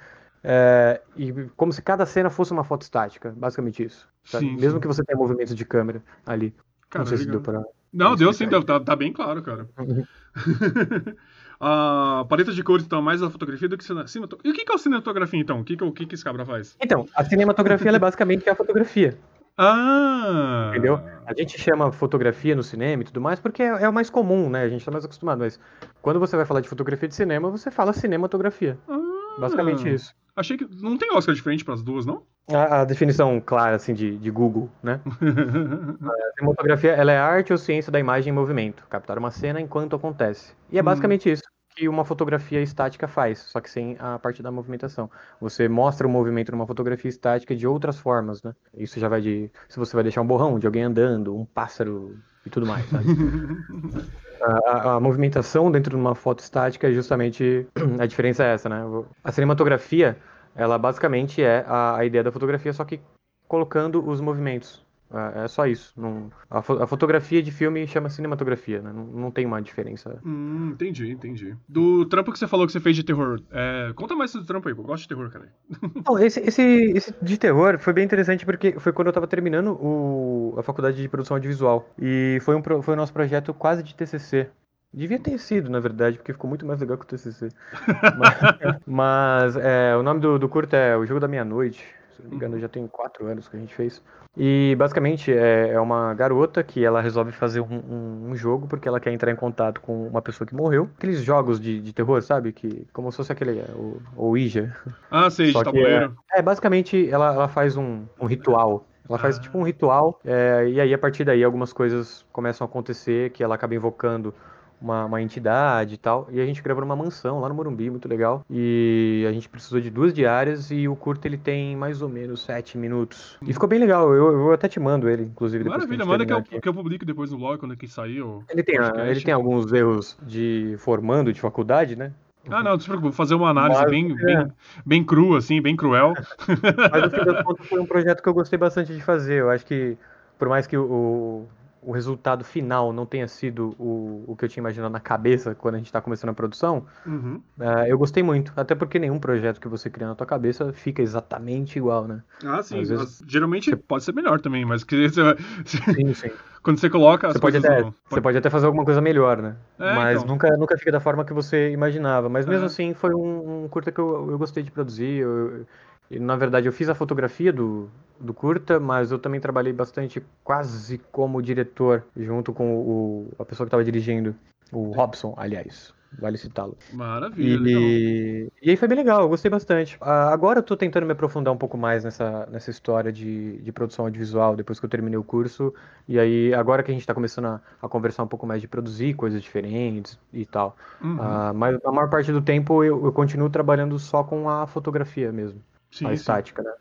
[0.44, 4.08] é, e como se cada cena fosse uma foto estática, basicamente isso.
[4.22, 4.80] Sim, Mesmo sim.
[4.80, 6.54] que você tenha movimentos de câmera ali.
[6.88, 7.64] Cara, não sei se deu pra.
[7.92, 9.68] Não, deu sim, tá, tá, bem claro, cara.
[9.78, 10.04] Uhum.
[11.60, 14.40] a paleta de cores, então, mais a fotografia do que cinematografia.
[14.44, 15.60] E o que é a cinematografia, então?
[15.60, 16.76] O que, o que, que esse cabra faz?
[16.80, 19.18] Então, a cinematografia é basicamente a fotografia.
[19.58, 20.68] Ah!
[20.70, 21.00] Entendeu?
[21.24, 24.50] A gente chama fotografia no cinema e tudo mais porque é, é o mais comum,
[24.50, 24.62] né?
[24.62, 25.58] A gente tá mais acostumado, mas
[26.02, 28.78] quando você vai falar de fotografia de cinema, você fala cinematografia.
[28.86, 29.36] Ah!
[29.38, 30.14] Basicamente isso.
[30.34, 30.68] Achei que.
[30.82, 32.22] Não tem Oscar diferente para as duas, não?
[32.48, 35.00] A, a, definição clara, assim, de, de Google, né?
[35.10, 38.86] a cinematografia, ela é arte ou ciência da imagem em movimento.
[38.88, 40.54] Captar uma cena enquanto acontece.
[40.70, 40.84] E é hum.
[40.84, 41.32] basicamente hum.
[41.32, 41.42] isso
[41.76, 45.10] que uma fotografia estática faz, só que sem a parte da movimentação.
[45.38, 48.54] Você mostra o movimento numa fotografia estática de outras formas, né?
[48.74, 49.50] Isso já vai de.
[49.68, 52.16] Se você vai deixar um borrão de alguém andando, um pássaro
[52.46, 53.04] e tudo mais, sabe?
[54.40, 57.68] a, a, movimentação dentro de uma foto estática é justamente.
[58.00, 58.82] A diferença é essa, né?
[59.22, 60.16] A cinematografia,
[60.56, 63.00] ela basicamente é a, a ideia da fotografia, só que
[63.46, 65.92] colocando os movimentos é, é só isso.
[65.96, 68.92] Não, a, fo a, fotografia de filme chama cinematografia, né?
[68.92, 70.18] Não, não tem uma diferença.
[70.24, 71.56] Hum, entendi, entendi.
[71.68, 73.92] Do trampo que você falou que você fez de terror, é...
[73.94, 75.52] conta mais do trampo aí, eu gosto de terror, cara.
[76.06, 79.78] Não, esse, esse, esse, de terror foi bem interessante porque foi quando eu tava terminando
[79.80, 81.88] o, a faculdade de produção audiovisual.
[82.00, 84.50] E foi, um, foi o nosso projeto quase de TCC.
[84.92, 87.48] Devia ter sido, na verdade, porque ficou muito mais legal que o TCC.
[88.18, 91.84] mas, mas é, o nome do, do curto é O Jogo da Meia-Noite.
[92.16, 94.02] Se não me engano, já tem quatro anos que a gente fez.
[94.36, 98.86] E basicamente é, é uma garota que ela resolve fazer um, um, um, jogo porque
[98.86, 100.90] ela quer entrar em contato com uma pessoa que morreu.
[100.96, 102.52] Aqueles jogos de, de terror, sabe?
[102.52, 103.62] Que, como se fosse aquele.
[103.74, 104.76] O, o Ouija.
[105.10, 106.16] Ah, sei, Só de tabuleiro.
[106.32, 108.86] É, é, basicamente ela, ela faz um, um ritual.
[109.08, 109.40] Ela faz ah.
[109.40, 113.42] tipo um ritual, é, e aí a partir daí algumas coisas começam a acontecer que
[113.42, 114.34] ela acaba invocando
[114.80, 116.28] uma, uma entidade e tal.
[116.30, 118.44] E a gente gravou numa mansão lá no Morumbi, muito legal.
[118.50, 122.42] E a gente precisou de duas diárias e o curto ele tem mais ou menos
[122.42, 123.38] sete minutos.
[123.42, 125.64] E ficou bem legal, eu, eu até te mando ele, inclusive.
[125.64, 128.44] Maravilha, manda que eu, que eu publico depois no blog quando é que saiu.
[128.48, 132.12] Ele tem, ele tem alguns erros de formando de faculdade, né?
[132.48, 134.24] Ah, não, desculpa, vou fazer uma análise Mas, bem, é.
[134.24, 134.52] bem,
[134.84, 136.14] bem crua, assim, bem cruel.
[136.92, 139.40] Mas no fim das contas foi um projeto que eu gostei bastante de fazer.
[139.40, 139.96] Eu acho que,
[140.38, 141.46] por mais que o,
[141.86, 145.76] o resultado final não tenha sido o, o que eu tinha imaginado na cabeça quando
[145.76, 147.40] a gente está começando a produção, uhum.
[147.60, 148.52] uh, eu gostei muito.
[148.56, 152.22] Até porque nenhum projeto que você cria na tua cabeça fica exatamente igual, né?
[152.44, 152.82] Ah, sim.
[152.82, 153.76] Vezes, geralmente você...
[153.76, 155.22] pode ser melhor também, mas que você
[155.64, 156.30] Sim, sim.
[156.60, 157.28] Quando você coloca.
[157.32, 159.54] Você pode, até, você pode até fazer alguma coisa melhor, né?
[159.78, 160.34] É, mas então.
[160.34, 162.28] nunca, nunca fica da forma que você imaginava.
[162.28, 162.66] Mas mesmo é.
[162.66, 165.20] assim, foi um, um curta que eu, eu gostei de produzir.
[165.20, 165.64] Eu,
[166.10, 167.88] eu, na verdade, eu fiz a fotografia do,
[168.18, 173.66] do curta, mas eu também trabalhei bastante quase como diretor, junto com o, a pessoa
[173.66, 174.34] que estava dirigindo,
[174.72, 175.94] o Robson, aliás.
[176.18, 176.76] Vale citá-lo.
[176.92, 177.68] Maravilha.
[177.68, 178.48] E...
[178.62, 179.96] e aí foi bem legal, eu gostei bastante.
[179.96, 183.72] Uh, agora eu tô tentando me aprofundar um pouco mais nessa, nessa história de, de
[183.72, 185.74] produção audiovisual, depois que eu terminei o curso.
[186.08, 188.68] E aí, agora que a gente tá começando a, a conversar um pouco mais de
[188.68, 190.76] produzir coisas diferentes e tal.
[191.02, 191.16] Uhum.
[191.16, 195.30] Uh, mas a maior parte do tempo eu, eu continuo trabalhando só com a fotografia
[195.30, 195.60] mesmo.
[195.98, 196.68] Sim, a estática, sim.
[196.68, 196.74] né?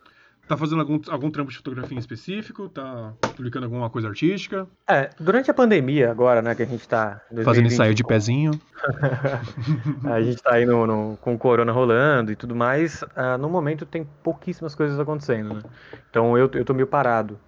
[0.48, 2.70] Tá fazendo algum, algum trampo de fotografia em específico?
[2.70, 4.68] Tá publicando alguma coisa artística?
[4.88, 7.20] É, durante a pandemia agora, né, que a gente tá...
[7.44, 8.52] Fazendo ensaio de pezinho.
[10.06, 13.02] a gente tá aí no, no, com o corona rolando e tudo mais.
[13.02, 15.62] Uh, no momento tem pouquíssimas coisas acontecendo, né?
[16.12, 17.40] Então eu, eu tô meio parado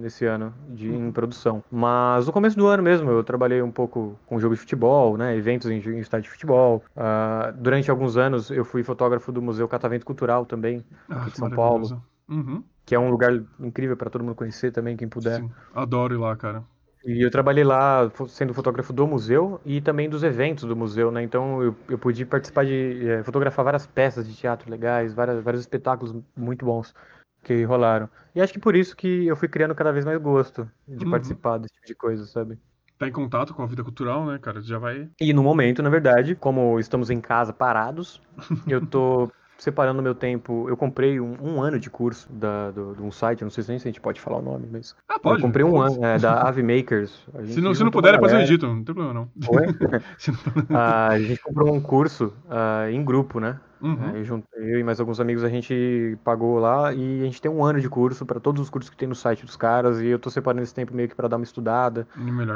[0.00, 1.62] nesse ano de, em produção.
[1.70, 5.36] Mas no começo do ano mesmo eu trabalhei um pouco com jogo de futebol, né?
[5.36, 6.82] Eventos em, em estádio de futebol.
[6.96, 11.50] Uh, durante alguns anos eu fui fotógrafo do Museu Catavento Cultural também, aqui de São
[11.50, 12.02] Paulo.
[12.28, 12.62] Uhum.
[12.84, 15.40] Que é um lugar incrível para todo mundo conhecer também, quem puder.
[15.40, 16.64] Sim, adoro ir lá, cara.
[17.04, 21.22] E eu trabalhei lá sendo fotógrafo do museu e também dos eventos do museu, né?
[21.22, 25.62] Então eu, eu pude participar de é, fotografar várias peças de teatro legais, várias, vários
[25.62, 26.94] espetáculos muito bons
[27.42, 28.08] que rolaram.
[28.34, 31.10] E acho que por isso que eu fui criando cada vez mais gosto de uhum.
[31.10, 32.58] participar desse tipo de coisa, sabe?
[32.98, 34.60] Tá em contato com a vida cultural, né, cara?
[34.60, 35.08] Já vai.
[35.20, 38.22] E no momento, na verdade, como estamos em casa parados,
[38.68, 40.68] eu tô separando meu tempo.
[40.68, 43.78] Eu comprei um, um ano de curso da, do, de um site, não sei nem
[43.78, 44.94] se a gente pode falar o nome, mas.
[45.08, 45.40] Ah, pode.
[45.40, 47.26] Eu comprei um ano, é, da Ave Makers.
[47.46, 49.30] Se não, se não puder, depois eu edito, não tem problema não.
[49.48, 49.66] Oi?
[50.70, 53.58] ah, a gente comprou um curso uh, em grupo, né?
[53.82, 54.10] Uhum.
[54.14, 57.64] Eu, eu, e mais alguns amigos a gente pagou lá e a gente tem um
[57.64, 60.20] ano de curso para todos os cursos que tem no site dos caras e eu
[60.20, 62.06] tô separando esse tempo meio que para dar uma estudada.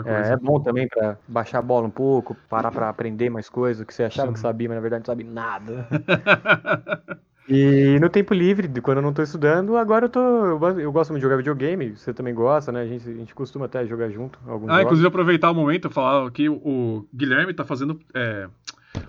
[0.05, 3.85] É, é, bom também para baixar a bola um pouco, parar para aprender mais coisas
[3.85, 4.35] que você achava Sim.
[4.35, 5.89] que sabia, mas na verdade não sabe nada.
[7.49, 10.21] E no tempo livre, quando eu não tô estudando, agora eu tô.
[10.21, 12.81] Eu gosto muito de jogar videogame, você também gosta, né?
[12.81, 14.37] A gente, a gente costuma até jogar junto.
[14.45, 14.81] ah, jogos.
[14.81, 18.49] inclusive aproveitar o momento e falar que o Guilherme tá fazendo é,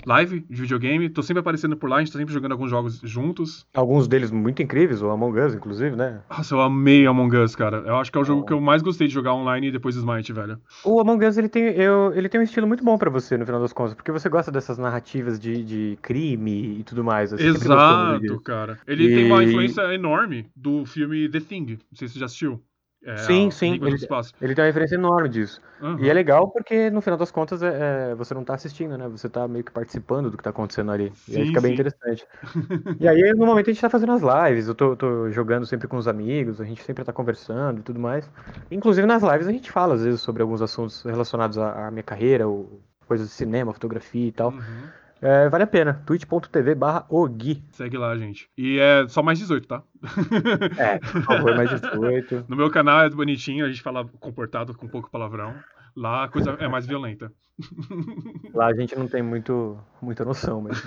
[0.05, 1.09] live de videogame.
[1.09, 3.67] Tô sempre aparecendo por lá, a gente tá sempre jogando alguns jogos juntos.
[3.73, 6.21] Alguns deles muito incríveis, o Among Us, inclusive, né?
[6.29, 7.83] Nossa, eu amei Among Us, cara.
[7.85, 9.99] Eu acho que é o jogo que eu mais gostei de jogar online depois do
[9.99, 10.59] Smite, velho.
[10.83, 13.45] O Among Us, ele tem, eu, ele tem um estilo muito bom para você, no
[13.45, 17.33] final das contas, porque você gosta dessas narrativas de, de crime e tudo mais.
[17.33, 18.79] Exato, cara.
[18.87, 19.15] Ele e...
[19.15, 21.65] tem uma influência enorme do filme The Thing.
[21.67, 22.61] Não sei se você já assistiu.
[23.07, 23.75] É, sim, sim.
[23.75, 23.95] Ele,
[24.41, 25.61] ele, tem uma referência enorme disso.
[25.81, 25.97] Uhum.
[25.97, 29.07] E é legal porque, no final das contas, é, é, você não tá assistindo, né?
[29.07, 31.13] Você tá meio que participando do que tá acontecendo ali.
[31.15, 32.27] Sim, e aí fica bem interessante.
[32.99, 34.67] e aí, no momento, a gente tá fazendo as lives.
[34.67, 37.97] Eu tô, tô, jogando sempre com os amigos, a gente sempre tá conversando e tudo
[37.97, 38.29] mais.
[38.69, 42.03] Inclusive, nas lives, a gente fala, às vezes, sobre alguns assuntos relacionados à, à minha
[42.03, 44.49] carreira, ou coisas de cinema, fotografia e tal.
[44.49, 44.89] Uhum.
[45.21, 46.01] É, vale a pena.
[46.05, 47.63] twitch.tv barra Ogui.
[47.71, 48.49] Segue lá, gente.
[48.57, 49.83] E é só mais 18, tá?
[50.77, 52.45] É, por favor, mais 18.
[52.47, 55.53] No meu canal é bonitinho, a gente fala comportado com pouco palavrão.
[55.95, 57.31] Lá a coisa é mais violenta.
[58.53, 60.83] Lá a gente não tem muito, muita noção, mas.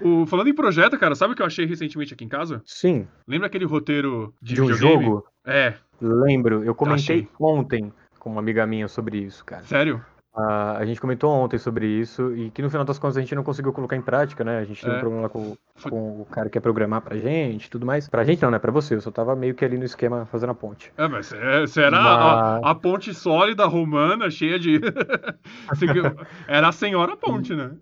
[0.00, 2.62] o, falando em projeto, cara, sabe o que eu achei recentemente aqui em casa?
[2.64, 3.06] Sim.
[3.28, 5.04] Lembra aquele roteiro de, de um videogame?
[5.04, 5.26] jogo?
[5.44, 5.74] É.
[6.00, 6.64] Lembro.
[6.64, 9.62] Eu comentei ontem com uma amiga minha sobre isso, cara.
[9.64, 10.02] Sério?
[10.32, 13.42] A gente comentou ontem sobre isso e que no final das contas a gente não
[13.42, 14.58] conseguiu colocar em prática, né?
[14.58, 14.96] A gente teve é.
[14.96, 18.08] um problema com, com, o cara que quer programar pra gente e tudo mais.
[18.08, 18.58] Pra gente não, né?
[18.60, 18.94] Pra você.
[18.94, 20.92] Eu só tava meio que ali no esquema fazendo a ponte.
[20.96, 21.32] É, mas
[21.66, 22.06] você era mas...
[22.06, 24.80] a, a, ponte sólida romana, cheia de.
[26.46, 27.72] era a senhora ponte, né?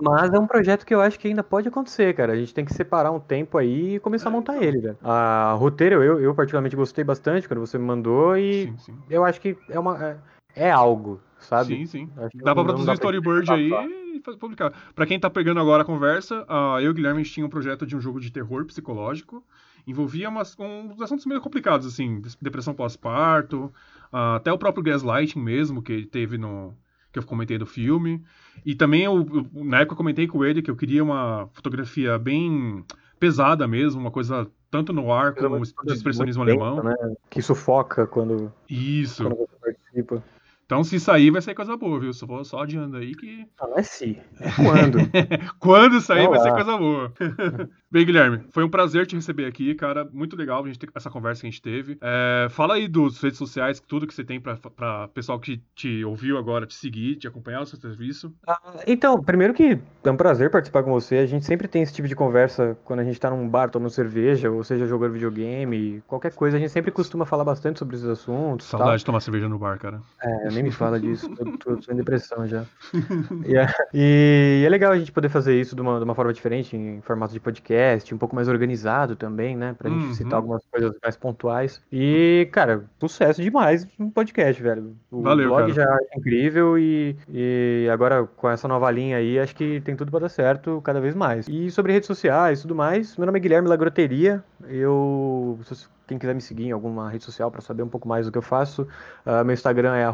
[0.00, 2.32] mas é um projeto que eu acho que ainda pode acontecer, cara.
[2.32, 4.68] A gente tem que separar um tempo aí e começar é, a montar então.
[4.68, 4.98] ele, velho.
[5.02, 8.98] A roteiro, eu, eu particularmente gostei bastante quando você me mandou e sim, sim.
[9.10, 10.02] eu acho que é uma.
[10.04, 10.16] É,
[10.54, 11.76] é algo, sabe?
[11.76, 12.10] Sim, sim.
[12.34, 13.70] Dá pra produzir storyboard aí
[14.16, 14.72] e publicar.
[14.94, 17.86] Pra quem tá pegando agora a conversa, uh, eu e o Guilherme tinha um projeto
[17.86, 19.44] de um jogo de terror psicológico.
[19.86, 23.72] Envolvia umas, uns assuntos meio complicados, assim, depressão pós-parto,
[24.12, 26.74] uh, até o próprio gaslighting mesmo, que teve no.
[27.12, 28.22] que eu comentei do filme.
[28.64, 32.18] E também, eu, eu, na época, eu comentei com ele que eu queria uma fotografia
[32.18, 32.84] bem
[33.18, 36.82] pesada mesmo, uma coisa tanto no ar como de expressionismo alemão.
[36.82, 36.94] Né?
[37.30, 39.22] Que sufoca quando, Isso.
[39.22, 40.22] quando você participa.
[40.66, 42.12] Então, se sair, vai sair coisa boa, viu?
[42.12, 43.46] Só só adiando aí que.
[43.60, 44.18] Não, é se.
[44.40, 44.98] É quando.
[45.60, 47.12] quando sair, vai ser coisa boa.
[47.88, 50.04] Bem, Guilherme, foi um prazer te receber aqui, cara.
[50.12, 51.96] Muito legal a gente ter essa conversa que a gente teve.
[52.00, 56.04] É, fala aí dos redes sociais, tudo que você tem pra, pra pessoal que te
[56.04, 58.34] ouviu agora te seguir, te acompanhar o seu serviço.
[58.46, 58.58] Ah,
[58.88, 61.18] então, primeiro que é um prazer participar com você.
[61.18, 63.90] A gente sempre tem esse tipo de conversa quando a gente tá num bar tomando
[63.90, 66.56] cerveja, ou seja, jogando videogame, qualquer coisa.
[66.56, 68.66] A gente sempre costuma falar bastante sobre esses assuntos.
[68.66, 70.02] Saudade de tomar cerveja no bar, cara.
[70.20, 71.28] É, nem me fala disso.
[71.30, 72.64] tô, tô, tô em depressão já.
[73.46, 76.32] e, é, e, é legal a gente poder fazer isso de uma, de uma forma
[76.32, 79.74] diferente, em formato de podcast, um pouco mais organizado também, né?
[79.78, 80.14] Pra gente uhum.
[80.14, 81.82] citar algumas coisas mais pontuais.
[81.92, 84.96] E, cara, sucesso demais no podcast, velho.
[85.10, 85.74] O Valeu, blog cara.
[85.74, 90.10] já é incrível e, e agora com essa nova linha aí, acho que tem tudo
[90.10, 91.46] pra dar certo cada vez mais.
[91.48, 94.42] E sobre redes sociais e tudo mais, meu nome é Guilherme Lagroteria.
[94.68, 95.58] Eu
[96.06, 98.38] quem quiser me seguir em alguma rede social para saber um pouco mais do que
[98.38, 98.82] eu faço,
[99.24, 100.06] uh, meu Instagram é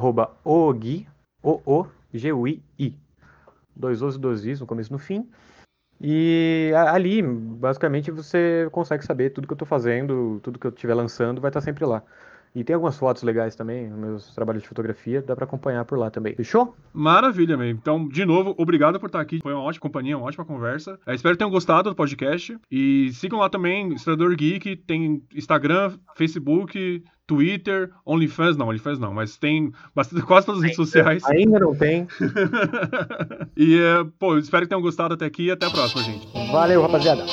[0.44, 1.06] ogui,
[1.42, 2.94] o o g u i i
[3.74, 5.28] dois os e dois is no começo e no fim.
[6.00, 10.94] E ali, basicamente, você consegue saber tudo que eu tô fazendo, tudo que eu estiver
[10.94, 12.02] lançando, vai estar sempre lá.
[12.54, 16.10] E tem algumas fotos legais também, meus trabalhos de fotografia, dá para acompanhar por lá
[16.10, 16.34] também.
[16.34, 16.76] Fechou?
[16.92, 17.72] Maravilha, meio.
[17.72, 19.40] Então, de novo, obrigado por estar aqui.
[19.42, 20.98] Foi uma ótima companhia, uma ótima conversa.
[21.06, 22.56] Eu espero que tenham gostado do podcast.
[22.70, 29.38] E sigam lá também, Estrador Geek, tem Instagram, Facebook, Twitter, OnlyFans, não, OnlyFans não, mas
[29.38, 31.24] tem bastante, quase todas as redes sociais.
[31.24, 32.06] Ainda não tem.
[33.56, 33.78] e,
[34.18, 36.26] pô, espero que tenham gostado até aqui e até a próxima, gente.
[36.50, 37.24] Valeu, rapaziada.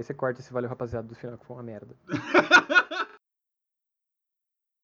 [0.00, 1.94] Aí você corta esse valeu rapaziada do final que foi uma merda.